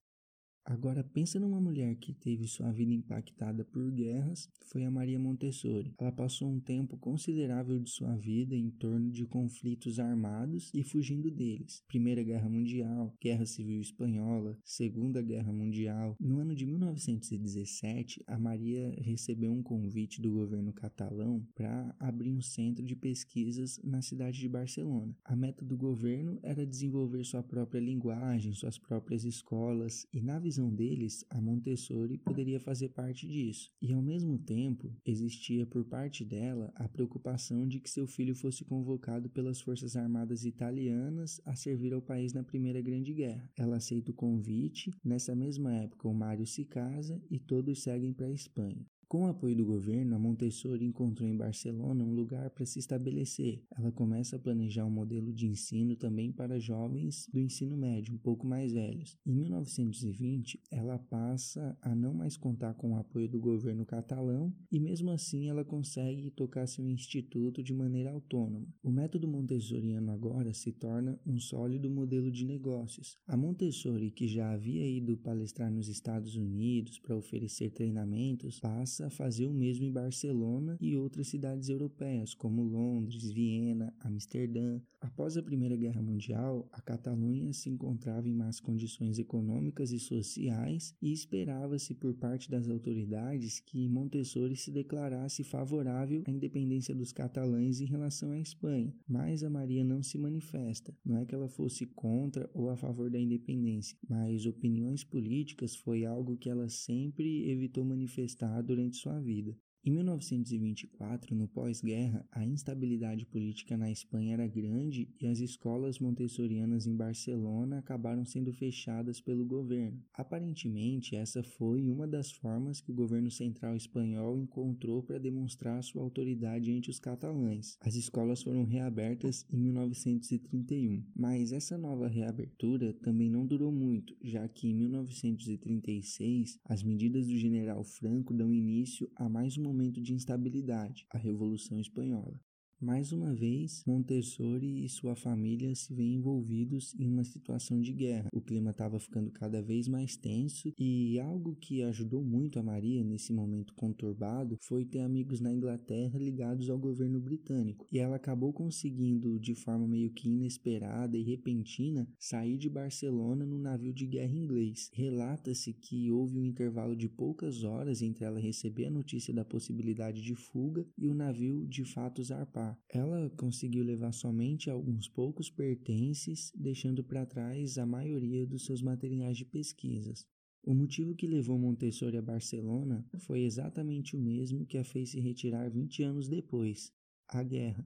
[0.64, 5.92] Agora pensa numa mulher que teve sua vida impactada por guerras, foi a Maria Montessori.
[5.98, 11.30] Ela passou um tempo considerável de sua vida em torno de conflitos armados e fugindo
[11.30, 11.82] deles.
[11.88, 16.16] Primeira Guerra Mundial, Guerra Civil Espanhola, Segunda Guerra Mundial.
[16.20, 22.40] No ano de 1917, a Maria recebeu um convite do governo catalão para abrir um
[22.40, 25.14] centro de pesquisas na cidade de Barcelona.
[25.24, 30.68] A meta do governo era desenvolver sua própria linguagem, suas próprias escolas e na visão
[30.68, 33.70] deles, a Montessori poderia fazer parte disso.
[33.80, 38.62] E ao mesmo tempo, existia por parte dela a preocupação de que seu filho fosse
[38.62, 43.50] convocado pelas Forças Armadas italianas a servir ao país na Primeira Grande Guerra.
[43.56, 44.90] Ela aceita o convite.
[45.02, 48.86] Nessa mesma época, o Mário se casa e todos seguem para a Espanha.
[49.12, 53.62] Com o apoio do governo, a Montessori encontrou em Barcelona um lugar para se estabelecer.
[53.76, 58.16] Ela começa a planejar um modelo de ensino também para jovens do ensino médio, um
[58.16, 59.18] pouco mais velhos.
[59.26, 64.80] Em 1920, ela passa a não mais contar com o apoio do governo catalão e,
[64.80, 68.66] mesmo assim, ela consegue tocar seu instituto de maneira autônoma.
[68.82, 73.18] O método montessoriano agora se torna um sólido modelo de negócios.
[73.26, 79.10] A Montessori, que já havia ido palestrar nos Estados Unidos para oferecer treinamentos, passa a
[79.10, 84.80] fazer o mesmo em Barcelona e outras cidades europeias, como Londres, Viena, Amsterdã.
[85.00, 90.94] Após a Primeira Guerra Mundial, a Catalunha se encontrava em más condições econômicas e sociais
[91.02, 97.80] e esperava-se por parte das autoridades que Montessori se declarasse favorável à independência dos catalães
[97.80, 98.94] em relação à Espanha.
[99.08, 100.94] Mas a Maria não se manifesta.
[101.04, 106.04] Não é que ela fosse contra ou a favor da independência, mas opiniões políticas foi
[106.04, 109.56] algo que ela sempre evitou manifestar durante durante sua vida.
[109.84, 116.86] Em 1924, no pós-guerra, a instabilidade política na Espanha era grande e as escolas montessorianas
[116.86, 120.00] em Barcelona acabaram sendo fechadas pelo governo.
[120.14, 126.00] Aparentemente, essa foi uma das formas que o governo central espanhol encontrou para demonstrar sua
[126.00, 127.76] autoridade ante os catalães.
[127.80, 134.46] As escolas foram reabertas em 1931, mas essa nova reabertura também não durou muito, já
[134.46, 140.12] que em 1936 as medidas do general Franco dão início a mais uma momento de
[140.12, 142.38] instabilidade, a Revolução Espanhola.
[142.82, 148.28] Mais uma vez, Montessori e sua família se veem envolvidos em uma situação de guerra.
[148.32, 153.04] O clima estava ficando cada vez mais tenso e algo que ajudou muito a Maria
[153.04, 157.86] nesse momento conturbado foi ter amigos na Inglaterra ligados ao governo britânico.
[157.92, 163.60] E ela acabou conseguindo, de forma meio que inesperada e repentina, sair de Barcelona no
[163.60, 164.90] navio de guerra inglês.
[164.92, 170.20] Relata-se que houve um intervalo de poucas horas entre ela receber a notícia da possibilidade
[170.20, 172.71] de fuga e o navio de fato zarpar.
[172.88, 179.36] Ela conseguiu levar somente alguns poucos pertences, deixando para trás a maioria dos seus materiais
[179.36, 180.26] de pesquisas.
[180.64, 185.20] O motivo que levou Montessori a Barcelona foi exatamente o mesmo que a fez se
[185.20, 186.92] retirar 20 anos depois:
[187.28, 187.84] a guerra.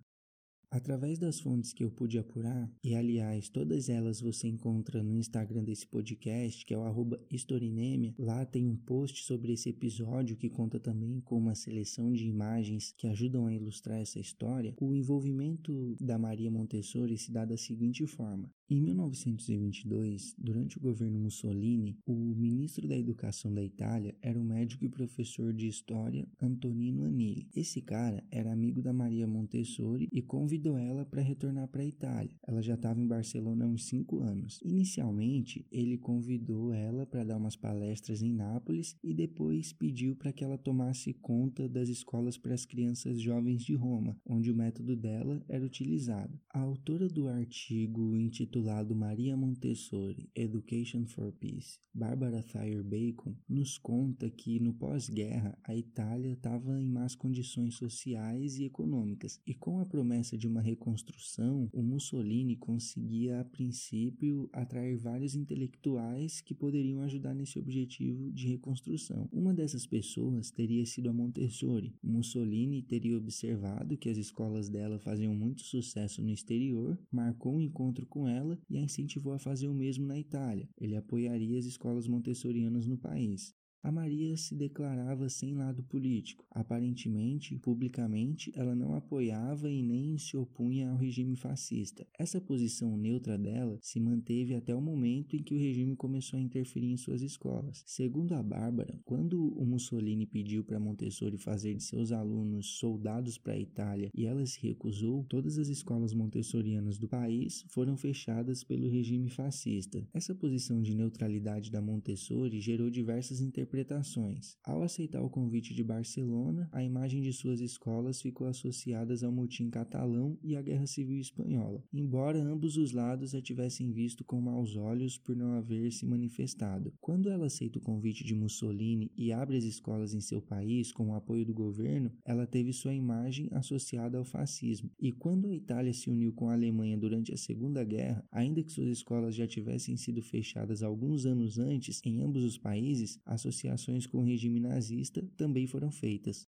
[0.70, 5.64] Através das fontes que eu pude apurar, e aliás, todas elas você encontra no Instagram
[5.64, 10.50] desse podcast, que é o arroba Historinemia, lá tem um post sobre esse episódio que
[10.50, 14.74] conta também com uma seleção de imagens que ajudam a ilustrar essa história.
[14.80, 18.50] O envolvimento da Maria Montessori se dá da seguinte forma.
[18.68, 24.84] Em 1922, durante o governo Mussolini, o ministro da Educação da Itália era o médico
[24.84, 27.48] e professor de história Antonino Anili.
[27.54, 32.34] Esse cara era amigo da Maria Montessori e convidou ela para retornar para a Itália.
[32.44, 34.58] Ela já estava em Barcelona há uns cinco anos.
[34.64, 40.42] Inicialmente, ele convidou ela para dar umas palestras em Nápoles e depois pediu para que
[40.42, 45.40] ela tomasse conta das escolas para as crianças jovens de Roma, onde o método dela
[45.48, 46.36] era utilizado.
[46.52, 53.76] A autora do artigo intitulado intitulado Maria Montessori Education for Peace, Barbara Thayer Bacon nos
[53.76, 59.80] conta que no pós-guerra a Itália estava em más condições sociais e econômicas, e com
[59.80, 67.00] a promessa de uma reconstrução, o Mussolini conseguia a princípio atrair vários intelectuais que poderiam
[67.00, 69.28] ajudar nesse objetivo de reconstrução.
[69.32, 71.94] Uma dessas pessoas teria sido a Montessori.
[72.02, 78.06] Mussolini teria observado que as escolas dela faziam muito sucesso no exterior, marcou um encontro
[78.06, 80.68] com ela ela e a incentivou a fazer o mesmo na Itália.
[80.78, 83.54] Ele apoiaria as escolas montessorianas no país.
[83.86, 86.44] A Maria se declarava sem lado político.
[86.50, 92.04] Aparentemente, publicamente, ela não apoiava e nem se opunha ao regime fascista.
[92.18, 96.42] Essa posição neutra dela se manteve até o momento em que o regime começou a
[96.42, 97.84] interferir em suas escolas.
[97.86, 103.52] Segundo a Bárbara, quando o Mussolini pediu para Montessori fazer de seus alunos soldados para
[103.52, 108.88] a Itália e ela se recusou, todas as escolas montessorianas do país foram fechadas pelo
[108.88, 110.04] regime fascista.
[110.12, 114.56] Essa posição de neutralidade da Montessori gerou diversas interpretações interpretações.
[114.64, 119.70] Ao aceitar o convite de Barcelona, a imagem de suas escolas ficou associada ao motim
[119.70, 124.76] catalão e à Guerra Civil Espanhola, embora ambos os lados a tivessem visto com maus
[124.76, 126.92] olhos por não haver se manifestado.
[127.00, 131.10] Quando ela aceita o convite de Mussolini e abre as escolas em seu país com
[131.10, 134.90] o apoio do governo, ela teve sua imagem associada ao fascismo.
[134.98, 138.72] E quando a Itália se uniu com a Alemanha durante a Segunda Guerra, ainda que
[138.72, 144.06] suas escolas já tivessem sido fechadas alguns anos antes em ambos os países, associadas associações
[144.06, 146.48] com o regime nazista também foram feitas.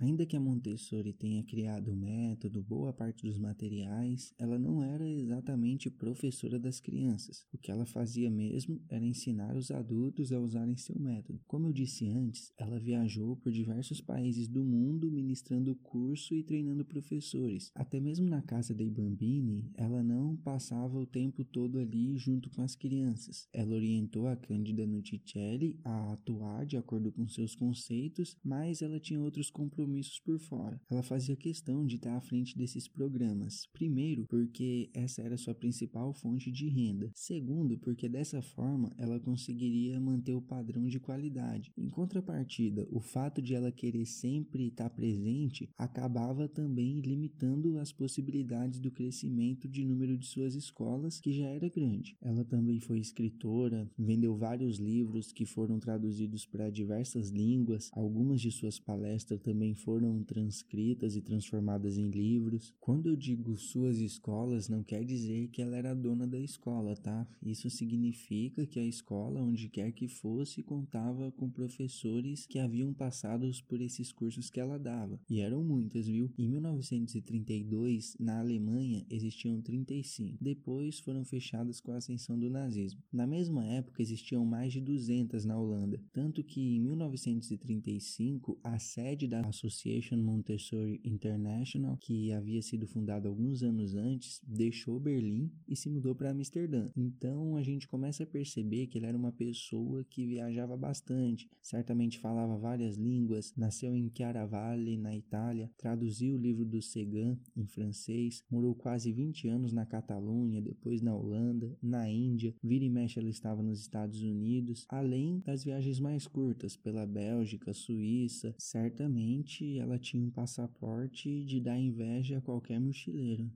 [0.00, 5.08] Ainda que a Montessori tenha criado o método, boa parte dos materiais, ela não era
[5.08, 7.44] exatamente professora das crianças.
[7.52, 11.40] O que ela fazia mesmo era ensinar os adultos a usarem seu método.
[11.48, 16.84] Como eu disse antes, ela viajou por diversos países do mundo ministrando curso e treinando
[16.84, 17.72] professores.
[17.74, 22.62] Até mesmo na casa dei Bambini, ela não passava o tempo todo ali junto com
[22.62, 23.48] as crianças.
[23.52, 29.20] Ela orientou a Cândida Nuticelli a atuar de acordo com seus conceitos, mas ela tinha
[29.20, 30.80] outros compromissos compromissos por fora.
[30.90, 33.66] Ela fazia questão de estar à frente desses programas.
[33.72, 37.10] Primeiro, porque essa era sua principal fonte de renda.
[37.14, 41.72] Segundo, porque dessa forma ela conseguiria manter o padrão de qualidade.
[41.76, 48.80] Em contrapartida, o fato de ela querer sempre estar presente acabava também limitando as possibilidades
[48.80, 52.16] do crescimento de número de suas escolas, que já era grande.
[52.20, 57.90] Ela também foi escritora, vendeu vários livros que foram traduzidos para diversas línguas.
[57.92, 62.74] Algumas de suas palestras também foram transcritas e transformadas em livros.
[62.80, 67.26] Quando eu digo suas escolas, não quer dizer que ela era dona da escola, tá?
[67.42, 73.48] Isso significa que a escola, onde quer que fosse, contava com professores que haviam passado
[73.68, 75.20] por esses cursos que ela dava.
[75.28, 76.30] E eram muitas, viu?
[76.36, 80.38] Em 1932, na Alemanha, existiam 35.
[80.40, 83.02] Depois foram fechadas com a ascensão do nazismo.
[83.12, 86.02] Na mesma época, existiam mais de 200 na Holanda.
[86.12, 93.62] Tanto que em 1935, a sede da Association Montessori International, que havia sido fundada alguns
[93.62, 96.90] anos antes, deixou Berlim e se mudou para Amsterdã.
[96.96, 102.18] Então a gente começa a perceber que ele era uma pessoa que viajava bastante, certamente
[102.18, 108.42] falava várias línguas, nasceu em Chiaravalle, na Itália, traduziu o livro do Segan em francês,
[108.50, 113.28] morou quase 20 anos na Catalunha, depois na Holanda, na Índia, vira e mexe ela
[113.28, 120.22] estava nos Estados Unidos, além das viagens mais curtas pela Bélgica, Suíça, certamente ela tinha
[120.22, 123.50] um passaporte de dar inveja a qualquer mochileiro.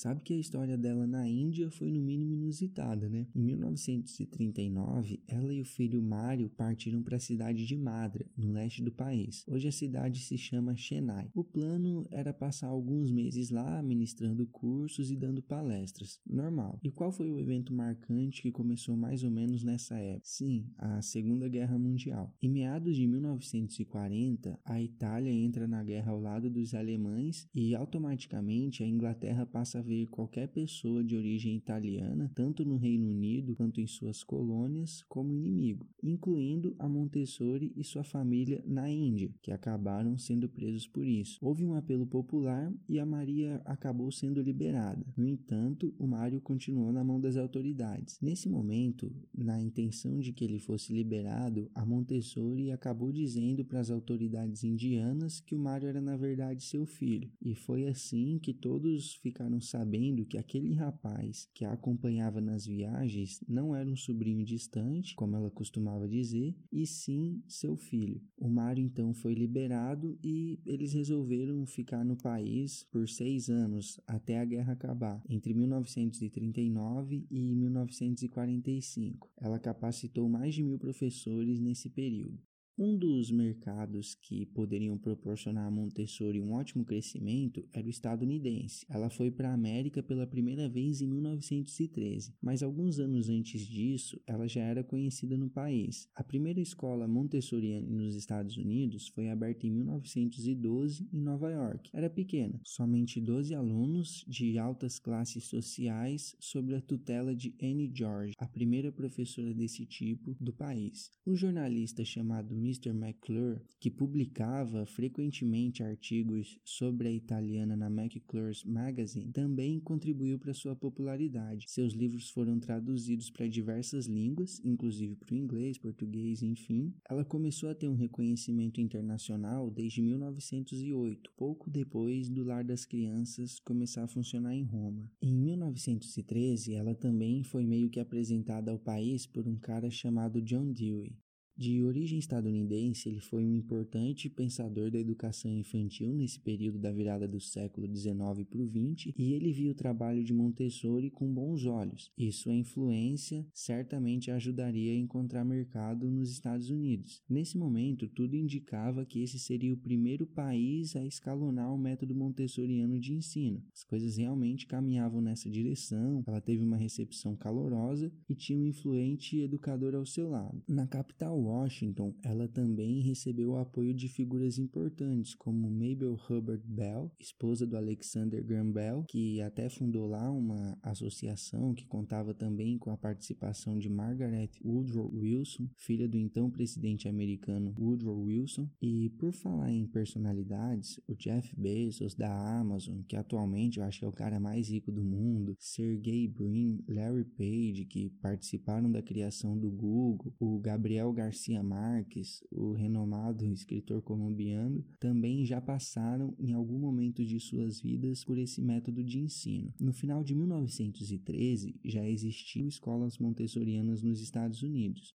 [0.00, 3.26] Sabe que a história dela na Índia foi no mínimo inusitada, né?
[3.34, 8.82] Em 1939, ela e o filho Mário partiram para a cidade de Madra, no leste
[8.82, 9.44] do país.
[9.46, 11.28] Hoje a cidade se chama Chennai.
[11.34, 16.18] O plano era passar alguns meses lá ministrando cursos e dando palestras.
[16.26, 16.80] Normal.
[16.82, 20.22] E qual foi o evento marcante que começou mais ou menos nessa época?
[20.24, 22.34] Sim, a Segunda Guerra Mundial.
[22.40, 28.82] Em meados de 1940, a Itália entra na guerra ao lado dos alemães e automaticamente
[28.82, 33.80] a Inglaterra passa a ver qualquer pessoa de origem italiana, tanto no Reino Unido quanto
[33.80, 40.16] em suas colônias, como inimigo, incluindo a Montessori e sua família na Índia, que acabaram
[40.16, 41.38] sendo presos por isso.
[41.40, 45.04] Houve um apelo popular e a Maria acabou sendo liberada.
[45.16, 48.16] No entanto, o Mário continuou na mão das autoridades.
[48.22, 53.90] Nesse momento, na intenção de que ele fosse liberado, a Montessori acabou dizendo para as
[53.90, 59.14] autoridades indianas que o Mário era na verdade seu filho, e foi assim que todos
[59.16, 65.14] ficaram sabendo que aquele rapaz que a acompanhava nas viagens não era um sobrinho distante,
[65.14, 68.20] como ela costumava dizer, e sim seu filho.
[68.36, 74.38] O Mário então foi liberado e eles resolveram ficar no país por seis anos até
[74.38, 79.30] a guerra acabar, entre 1939 e 1945.
[79.40, 82.49] Ela capacitou mais de mil professores nesse período.
[82.82, 88.86] Um dos mercados que poderiam proporcionar a Montessori um ótimo crescimento era o estadunidense.
[88.88, 94.18] Ela foi para a América pela primeira vez em 1913, mas alguns anos antes disso,
[94.26, 96.08] ela já era conhecida no país.
[96.14, 101.90] A primeira escola montessoriana nos Estados Unidos foi aberta em 1912 em Nova York.
[101.92, 108.32] Era pequena, somente 12 alunos de altas classes sociais sob a tutela de Annie George,
[108.38, 111.10] a primeira professora desse tipo do país.
[111.26, 112.90] Um jornalista chamado Mr.
[112.90, 120.76] McClure, que publicava frequentemente artigos sobre a italiana na McClure's Magazine, também contribuiu para sua
[120.76, 121.68] popularidade.
[121.68, 126.94] Seus livros foram traduzidos para diversas línguas, inclusive para o inglês, português, enfim.
[127.08, 133.58] Ela começou a ter um reconhecimento internacional desde 1908, pouco depois do Lar das Crianças
[133.58, 135.10] começar a funcionar em Roma.
[135.20, 140.72] Em 1913, ela também foi meio que apresentada ao país por um cara chamado John
[140.72, 141.16] Dewey.
[141.60, 147.28] De origem estadunidense, ele foi um importante pensador da educação infantil nesse período da virada
[147.28, 148.16] do século XIX
[148.48, 152.54] para o XX e ele viu o trabalho de Montessori com bons olhos e sua
[152.54, 157.22] influência certamente ajudaria a encontrar mercado nos Estados Unidos.
[157.28, 162.98] Nesse momento, tudo indicava que esse seria o primeiro país a escalonar o método montessoriano
[162.98, 163.62] de ensino.
[163.74, 169.38] As coisas realmente caminhavam nessa direção, ela teve uma recepção calorosa e tinha um influente
[169.40, 170.62] educador ao seu lado.
[170.66, 177.10] Na capital Washington, ela também recebeu o apoio de figuras importantes como Mabel Hubbard Bell,
[177.18, 182.90] esposa do Alexander Graham Bell, que até fundou lá uma associação que contava também com
[182.90, 188.68] a participação de Margaret Woodrow Wilson, filha do então presidente americano Woodrow Wilson.
[188.80, 194.04] E por falar em personalidades, o Jeff Bezos da Amazon, que atualmente eu acho que
[194.04, 199.58] é o cara mais rico do mundo, Sergey Brin, Larry Page, que participaram da criação
[199.58, 206.52] do Google, o Gabriel Garcia Garcia Marques, o renomado escritor colombiano, também já passaram em
[206.52, 209.72] algum momento de suas vidas por esse método de ensino.
[209.80, 215.14] No final de 1913, já existiam escolas montessorianas nos Estados Unidos.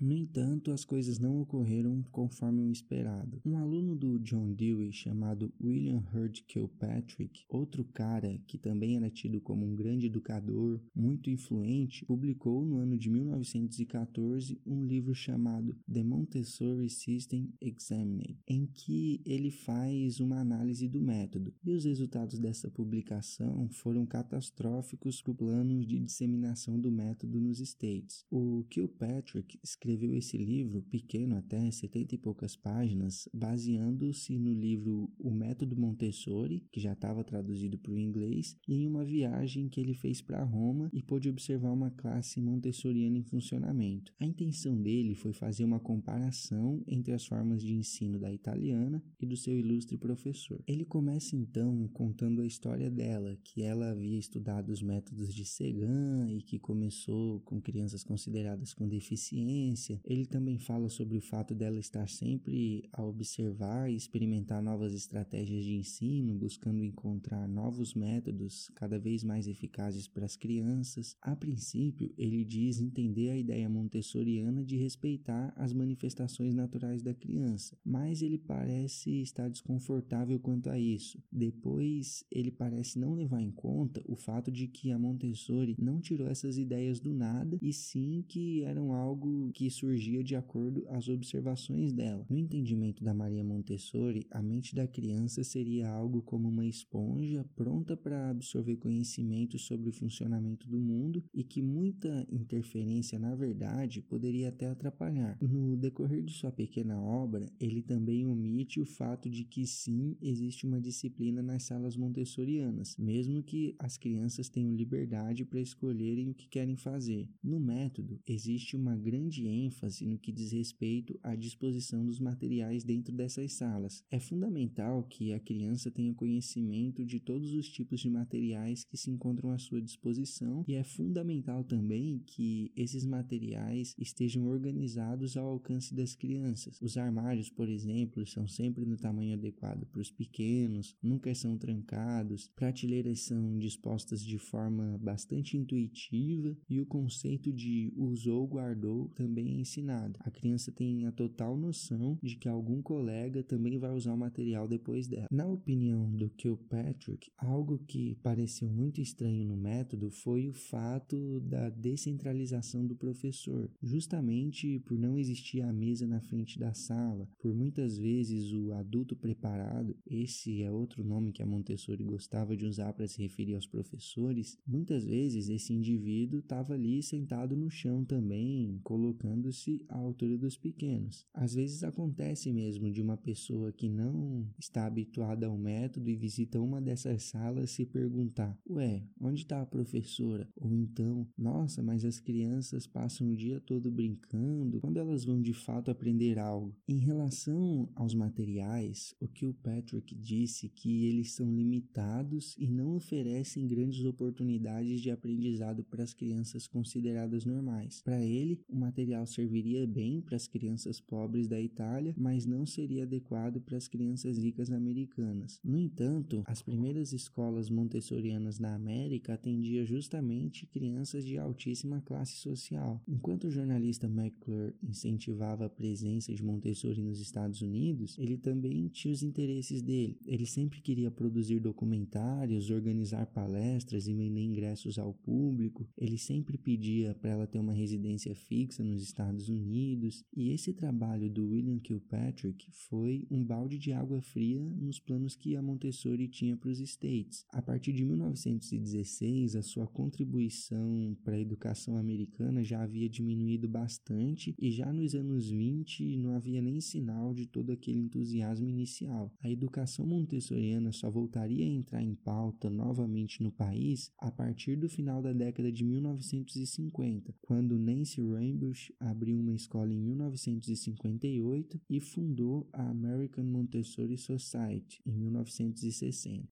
[0.00, 3.40] No entanto, as coisas não ocorreram conforme o esperado.
[3.44, 9.40] Um aluno do John Dewey chamado William Hurd Kilpatrick, outro cara que também era tido
[9.40, 16.02] como um grande educador, muito influente, publicou no ano de 1914 um livro chamado The
[16.02, 21.54] Montessori System Examined, em que ele faz uma análise do método.
[21.64, 27.60] E os resultados dessa publicação foram catastróficos para o plano de disseminação do método nos
[27.60, 28.24] States.
[28.30, 35.08] O Kilpatrick escreveu escreveu esse livro, pequeno até, setenta e poucas páginas, baseando-se no livro
[35.16, 39.80] O Método Montessori, que já estava traduzido para o inglês, e em uma viagem que
[39.80, 44.12] ele fez para Roma e pôde observar uma classe montessoriana em funcionamento.
[44.18, 49.26] A intenção dele foi fazer uma comparação entre as formas de ensino da italiana e
[49.26, 50.60] do seu ilustre professor.
[50.66, 56.28] Ele começa então contando a história dela, que ela havia estudado os métodos de Segan
[56.28, 61.78] e que começou com crianças consideradas com deficiência ele também fala sobre o fato dela
[61.78, 68.98] estar sempre a observar e experimentar novas estratégias de ensino, buscando encontrar novos métodos cada
[68.98, 71.16] vez mais eficazes para as crianças.
[71.20, 77.76] A princípio, ele diz entender a ideia montessoriana de respeitar as manifestações naturais da criança,
[77.84, 81.22] mas ele parece estar desconfortável quanto a isso.
[81.30, 86.28] Depois, ele parece não levar em conta o fato de que a Montessori não tirou
[86.28, 91.90] essas ideias do nada e sim que eram algo que surgia de acordo às observações
[91.90, 92.26] dela.
[92.28, 97.96] No entendimento da Maria Montessori, a mente da criança seria algo como uma esponja pronta
[97.96, 104.50] para absorver conhecimentos sobre o funcionamento do mundo e que muita interferência, na verdade, poderia
[104.50, 105.38] até atrapalhar.
[105.40, 110.66] No decorrer de sua pequena obra, ele também omite o fato de que sim, existe
[110.66, 116.46] uma disciplina nas salas montessorianas, mesmo que as crianças tenham liberdade para escolherem o que
[116.46, 117.26] querem fazer.
[117.42, 123.14] No método, existe uma grande ênfase no que diz respeito à disposição dos materiais dentro
[123.14, 124.02] dessas salas.
[124.10, 129.10] É fundamental que a criança tenha conhecimento de todos os tipos de materiais que se
[129.10, 135.94] encontram à sua disposição e é fundamental também que esses materiais estejam organizados ao alcance
[135.94, 136.80] das crianças.
[136.80, 142.50] Os armários, por exemplo, são sempre no tamanho adequado para os pequenos, nunca são trancados,
[142.56, 149.60] prateleiras são dispostas de forma bastante intuitiva e o conceito de usou, guardou também é
[149.60, 150.18] ensinado.
[150.20, 154.68] A criança tem a total noção de que algum colega também vai usar o material
[154.68, 155.26] depois dela.
[155.30, 161.70] Na opinião do Kilpatrick, algo que pareceu muito estranho no método foi o fato da
[161.70, 167.98] descentralização do professor, justamente por não existir a mesa na frente da sala, por muitas
[167.98, 173.06] vezes o adulto preparado, esse é outro nome que a Montessori gostava de usar para
[173.06, 178.80] se referir aos professores, muitas vezes esse indivíduo estava ali sentado no chão também,
[179.26, 181.26] colocando-se à altura dos pequenos.
[181.34, 186.60] Às vezes acontece mesmo de uma pessoa que não está habituada ao método e visita
[186.60, 190.48] uma dessas salas se perguntar: Ué, onde está a professora?
[190.56, 195.52] Ou então, nossa, mas as crianças passam o dia todo brincando, quando elas vão de
[195.52, 196.74] fato aprender algo?
[196.88, 202.94] Em relação aos materiais, o que o Patrick disse que eles são limitados e não
[202.96, 208.02] oferecem grandes oportunidades de aprendizado para as crianças consideradas normais.
[208.02, 213.04] Para ele, o material serviria bem para as crianças pobres da Itália, mas não seria
[213.04, 215.60] adequado para as crianças ricas americanas.
[215.64, 223.02] No entanto, as primeiras escolas montessorianas na América atendiam justamente crianças de altíssima classe social.
[223.06, 229.12] Enquanto o jornalista McClure incentivava a presença de Montessori nos Estados Unidos, ele também tinha
[229.12, 230.18] os interesses dele.
[230.26, 235.86] Ele sempre queria produzir documentários, organizar palestras e vender ingressos ao público.
[235.96, 240.24] Ele sempre pedia para ela ter uma residência fixa nos Estados Unidos.
[240.34, 245.56] E esse trabalho do William Kilpatrick foi um balde de água fria nos planos que
[245.56, 247.44] a Montessori tinha para os States.
[247.52, 254.54] A partir de 1916, a sua contribuição para a educação americana já havia diminuído bastante
[254.58, 259.32] e já nos anos 20 não havia nem sinal de todo aquele entusiasmo inicial.
[259.40, 264.88] A educação montessoriana só voltaria a entrar em pauta novamente no país a partir do
[264.88, 272.68] final da década de 1950, quando Nancy Rainbush abriu uma escola em 1958 e fundou
[272.72, 276.48] a American Montessori Society em 1960.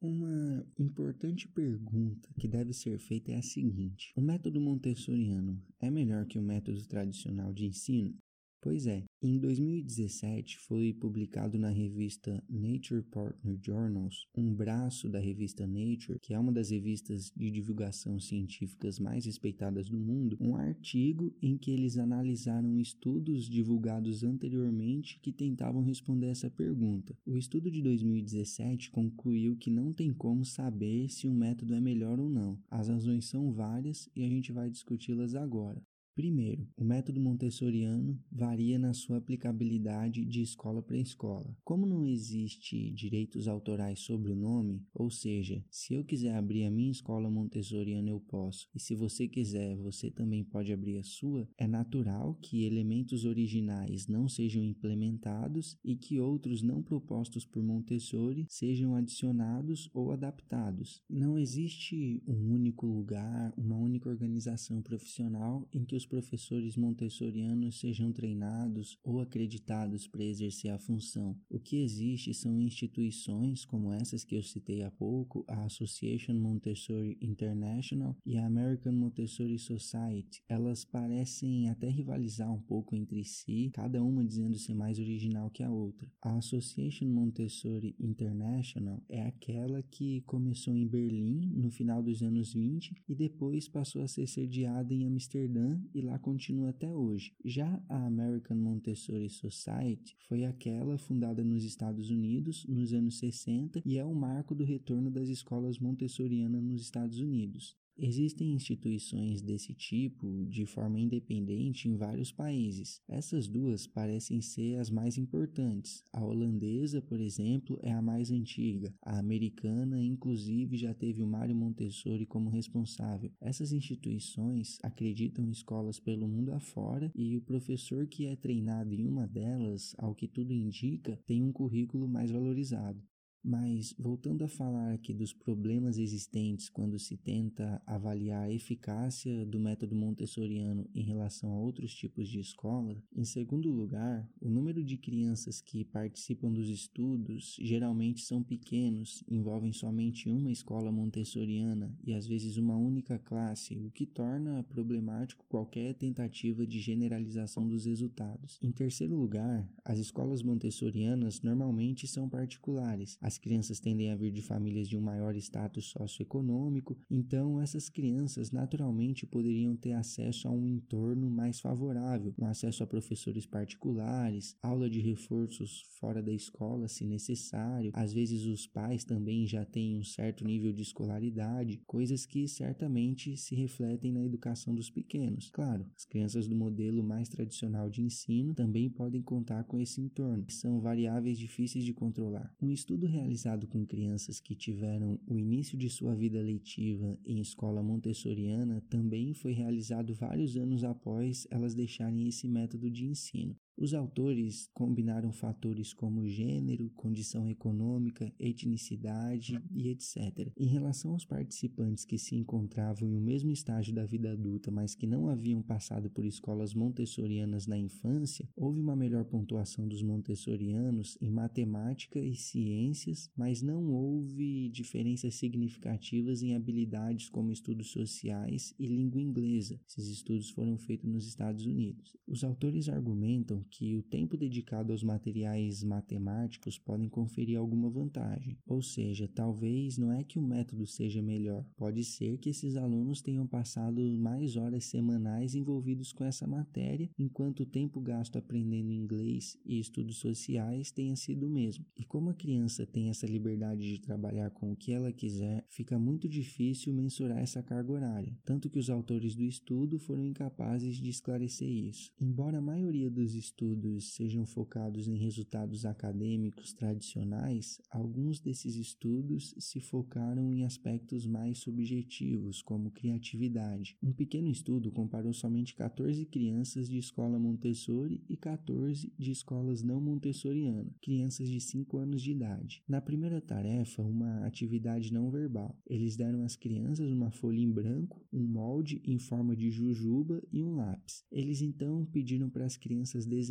[0.00, 6.26] Uma importante pergunta que deve ser feita é a seguinte: o método montessoriano é melhor
[6.26, 8.16] que o método tradicional de ensino?
[8.62, 15.66] Pois é, em 2017 foi publicado na revista Nature Partner Journals, um braço da revista
[15.66, 21.34] Nature, que é uma das revistas de divulgação científicas mais respeitadas do mundo, um artigo
[21.42, 27.18] em que eles analisaram estudos divulgados anteriormente que tentavam responder essa pergunta.
[27.26, 32.20] O estudo de 2017 concluiu que não tem como saber se um método é melhor
[32.20, 32.56] ou não.
[32.70, 35.82] As razões são várias e a gente vai discuti-las agora.
[36.14, 41.56] Primeiro, o método montessoriano varia na sua aplicabilidade de escola para escola.
[41.64, 46.70] Como não existe direitos autorais sobre o nome, ou seja, se eu quiser abrir a
[46.70, 51.48] minha escola montessoriana eu posso, e se você quiser, você também pode abrir a sua,
[51.56, 58.46] é natural que elementos originais não sejam implementados e que outros não propostos por Montessori
[58.50, 61.02] sejam adicionados ou adaptados.
[61.08, 68.12] Não existe um único lugar, uma única organização profissional em que os professores montessorianos sejam
[68.12, 71.38] treinados ou acreditados para exercer a função.
[71.48, 77.16] O que existe são instituições como essas que eu citei há pouco, a Association Montessori
[77.20, 80.42] International e a American Montessori Society.
[80.48, 85.62] Elas parecem até rivalizar um pouco entre si, cada uma dizendo ser mais original que
[85.62, 86.10] a outra.
[86.20, 92.96] A Association Montessori International é aquela que começou em Berlim no final dos anos 20
[93.08, 97.32] e depois passou a ser sediada em Amsterdã e lá continua até hoje.
[97.44, 103.98] Já a American Montessori Society foi aquela fundada nos Estados Unidos nos anos 60 e
[103.98, 107.76] é o marco do retorno das escolas montessorianas nos Estados Unidos.
[107.98, 113.00] Existem instituições desse tipo de forma independente em vários países.
[113.06, 116.02] Essas duas parecem ser as mais importantes.
[116.12, 118.94] A holandesa, por exemplo, é a mais antiga.
[119.02, 123.30] A americana, inclusive, já teve o Mário Montessori como responsável.
[123.40, 129.06] Essas instituições acreditam em escolas pelo mundo afora e o professor que é treinado em
[129.06, 133.02] uma delas, ao que tudo indica, tem um currículo mais valorizado.
[133.44, 139.58] Mas, voltando a falar aqui dos problemas existentes quando se tenta avaliar a eficácia do
[139.58, 144.96] método montessoriano em relação a outros tipos de escola, em segundo lugar, o número de
[144.96, 152.26] crianças que participam dos estudos geralmente são pequenos, envolvem somente uma escola montessoriana e às
[152.26, 158.58] vezes uma única classe, o que torna problemático qualquer tentativa de generalização dos resultados.
[158.62, 163.18] Em terceiro lugar, as escolas montessorianas normalmente são particulares.
[163.32, 168.50] As crianças tendem a vir de famílias de um maior status socioeconômico, então essas crianças
[168.50, 174.90] naturalmente poderiam ter acesso a um entorno mais favorável, um acesso a professores particulares, aula
[174.90, 177.90] de reforços fora da escola, se necessário.
[177.94, 183.34] Às vezes os pais também já têm um certo nível de escolaridade, coisas que certamente
[183.38, 185.48] se refletem na educação dos pequenos.
[185.50, 190.44] Claro, as crianças do modelo mais tradicional de ensino também podem contar com esse entorno,
[190.44, 192.54] que são variáveis difíceis de controlar.
[192.60, 197.82] Um estudo realizado com crianças que tiveram o início de sua vida leitiva em escola
[197.82, 203.56] montessoriana também foi realizado vários anos após elas deixarem esse método de ensino.
[203.76, 210.52] Os autores combinaram fatores como gênero, condição econômica, etnicidade e etc.
[210.56, 214.94] Em relação aos participantes que se encontravam em um mesmo estágio da vida adulta, mas
[214.94, 221.16] que não haviam passado por escolas montessorianas na infância, houve uma melhor pontuação dos montessorianos
[221.20, 228.86] em matemática e ciências, mas não houve diferenças significativas em habilidades como estudos sociais e
[228.86, 229.80] língua inglesa.
[229.88, 232.16] Esses estudos foram feitos nos Estados Unidos.
[232.26, 238.58] Os autores argumentam que o tempo dedicado aos materiais matemáticos podem conferir alguma vantagem.
[238.66, 243.20] Ou seja, talvez não é que o método seja melhor, pode ser que esses alunos
[243.22, 249.58] tenham passado mais horas semanais envolvidos com essa matéria, enquanto o tempo gasto aprendendo inglês
[249.64, 251.84] e estudos sociais tenha sido o mesmo.
[251.96, 255.98] E como a criança tem essa liberdade de trabalhar com o que ela quiser, fica
[255.98, 261.08] muito difícil mensurar essa carga horária, tanto que os autores do estudo foram incapazes de
[261.08, 262.10] esclarecer isso.
[262.20, 269.78] Embora a maioria dos estudos sejam focados em resultados acadêmicos tradicionais, alguns desses estudos se
[269.78, 273.96] focaram em aspectos mais subjetivos, como criatividade.
[274.02, 280.00] Um pequeno estudo comparou somente 14 crianças de escola Montessori e 14 de escolas não
[280.00, 282.82] montessoriana, crianças de 5 anos de idade.
[282.88, 288.24] Na primeira tarefa, uma atividade não verbal, eles deram às crianças uma folha em branco,
[288.32, 291.22] um molde em forma de jujuba e um lápis.
[291.30, 293.41] Eles então pediram para as crianças desenharem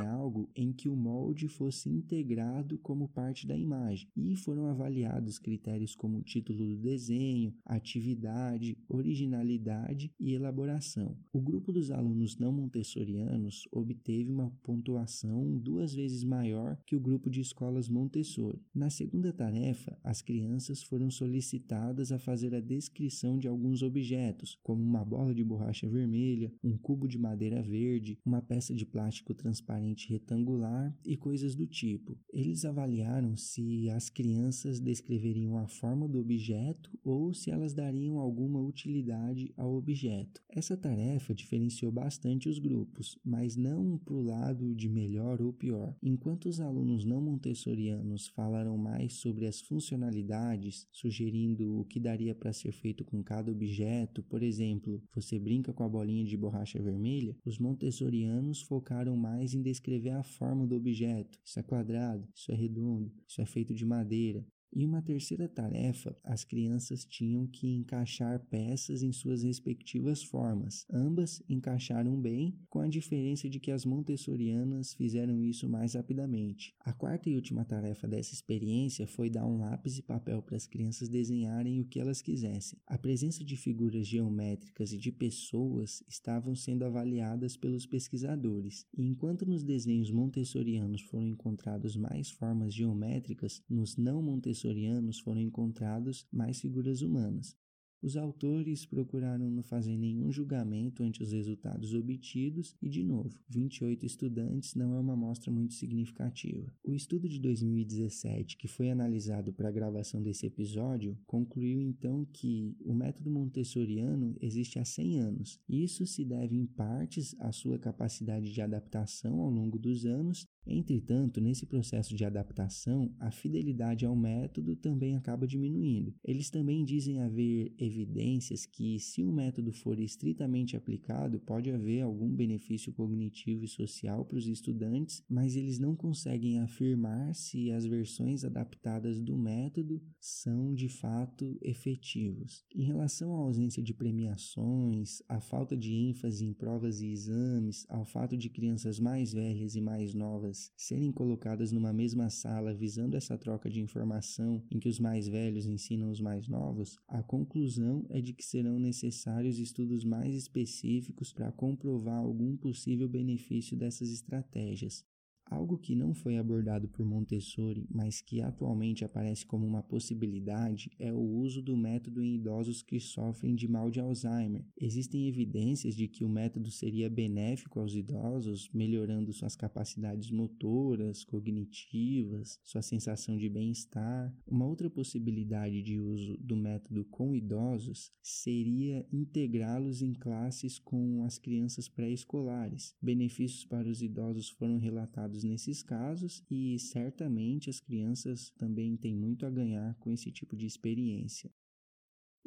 [0.00, 5.94] algo em que o molde fosse integrado como parte da imagem e foram avaliados critérios
[5.94, 11.16] como título do desenho, atividade, originalidade e elaboração.
[11.32, 17.30] O grupo dos alunos não montessorianos obteve uma pontuação duas vezes maior que o grupo
[17.30, 18.60] de escolas Montessori.
[18.74, 24.82] Na segunda tarefa, as crianças foram solicitadas a fazer a descrição de alguns objetos, como
[24.82, 30.08] uma bola de borracha vermelha, um cubo de madeira verde, uma peça de plástico transparente
[30.10, 32.18] retangular e coisas do tipo.
[32.32, 38.60] Eles avaliaram se as crianças descreveriam a forma do objeto ou se elas dariam alguma
[38.60, 40.42] utilidade ao objeto.
[40.48, 45.94] Essa tarefa diferenciou bastante os grupos, mas não para o lado de melhor ou pior.
[46.02, 52.52] Enquanto os alunos não montessorianos falaram mais sobre as funcionalidades, sugerindo o que daria para
[52.52, 57.36] ser feito com cada objeto, por exemplo, você brinca com a bolinha de borracha vermelha,
[57.44, 61.38] os montessorianos focaram mais em descrever a forma do objeto.
[61.44, 64.44] Isso é quadrado, isso é redondo, isso é feito de madeira.
[64.74, 70.84] Em uma terceira tarefa, as crianças tinham que encaixar peças em suas respectivas formas.
[70.92, 76.74] Ambas encaixaram bem, com a diferença de que as montessorianas fizeram isso mais rapidamente.
[76.80, 80.66] A quarta e última tarefa dessa experiência foi dar um lápis e papel para as
[80.66, 82.78] crianças desenharem o que elas quisessem.
[82.86, 89.46] A presença de figuras geométricas e de pessoas estavam sendo avaliadas pelos pesquisadores, e enquanto
[89.46, 96.60] nos desenhos montessorianos foram encontrados mais formas geométricas, nos não montessorianos montessorianos foram encontrados mais
[96.60, 97.54] figuras humanas.
[98.02, 104.04] Os autores procuraram não fazer nenhum julgamento ante os resultados obtidos e, de novo, 28
[104.04, 106.70] estudantes não é uma amostra muito significativa.
[106.84, 112.76] O estudo de 2017, que foi analisado para a gravação desse episódio, concluiu então que
[112.84, 115.58] o método montessoriano existe há 100 anos.
[115.68, 121.40] Isso se deve em partes à sua capacidade de adaptação ao longo dos anos Entretanto,
[121.40, 126.12] nesse processo de adaptação, a fidelidade ao método também acaba diminuindo.
[126.24, 132.28] Eles também dizem haver evidências que, se o método for estritamente aplicado, pode haver algum
[132.28, 138.44] benefício cognitivo e social para os estudantes, mas eles não conseguem afirmar se as versões
[138.44, 142.64] adaptadas do método são de fato efetivos.
[142.74, 148.04] Em relação à ausência de premiações, à falta de ênfase em provas e exames, ao
[148.04, 153.36] fato de crianças mais velhas e mais novas serem colocadas numa mesma sala visando essa
[153.38, 158.20] troca de informação em que os mais velhos ensinam os mais novos, a conclusão é
[158.20, 165.04] de que serão necessários estudos mais específicos para comprovar algum possível benefício dessas estratégias.
[165.48, 171.12] Algo que não foi abordado por Montessori, mas que atualmente aparece como uma possibilidade, é
[171.12, 174.64] o uso do método em idosos que sofrem de mal de Alzheimer.
[174.76, 182.58] Existem evidências de que o método seria benéfico aos idosos, melhorando suas capacidades motoras, cognitivas,
[182.64, 184.34] sua sensação de bem-estar.
[184.46, 191.38] Uma outra possibilidade de uso do método com idosos seria integrá-los em classes com as
[191.38, 192.96] crianças pré-escolares.
[193.00, 199.46] Benefícios para os idosos foram relatados nesses casos e certamente as crianças também têm muito
[199.46, 201.50] a ganhar com esse tipo de experiência.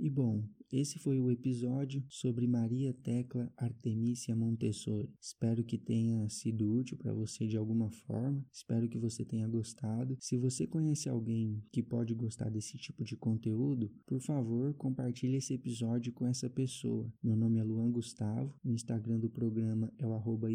[0.02, 0.42] E bom,
[0.72, 5.14] esse foi o episódio sobre Maria Tecla Artemisia Montessori.
[5.20, 8.42] Espero que tenha sido útil para você de alguma forma.
[8.50, 10.16] Espero que você tenha gostado.
[10.22, 15.54] Se você conhece alguém que pode gostar desse tipo de conteúdo, por favor, compartilhe esse
[15.54, 17.12] episódio com essa pessoa.
[17.22, 18.56] Meu nome é Luan Gustavo.
[18.64, 20.48] O Instagram do programa é o arroba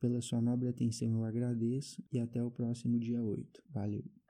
[0.00, 3.62] Pela sua nobre atenção eu agradeço e até o próximo dia 8.
[3.68, 4.27] Valeu!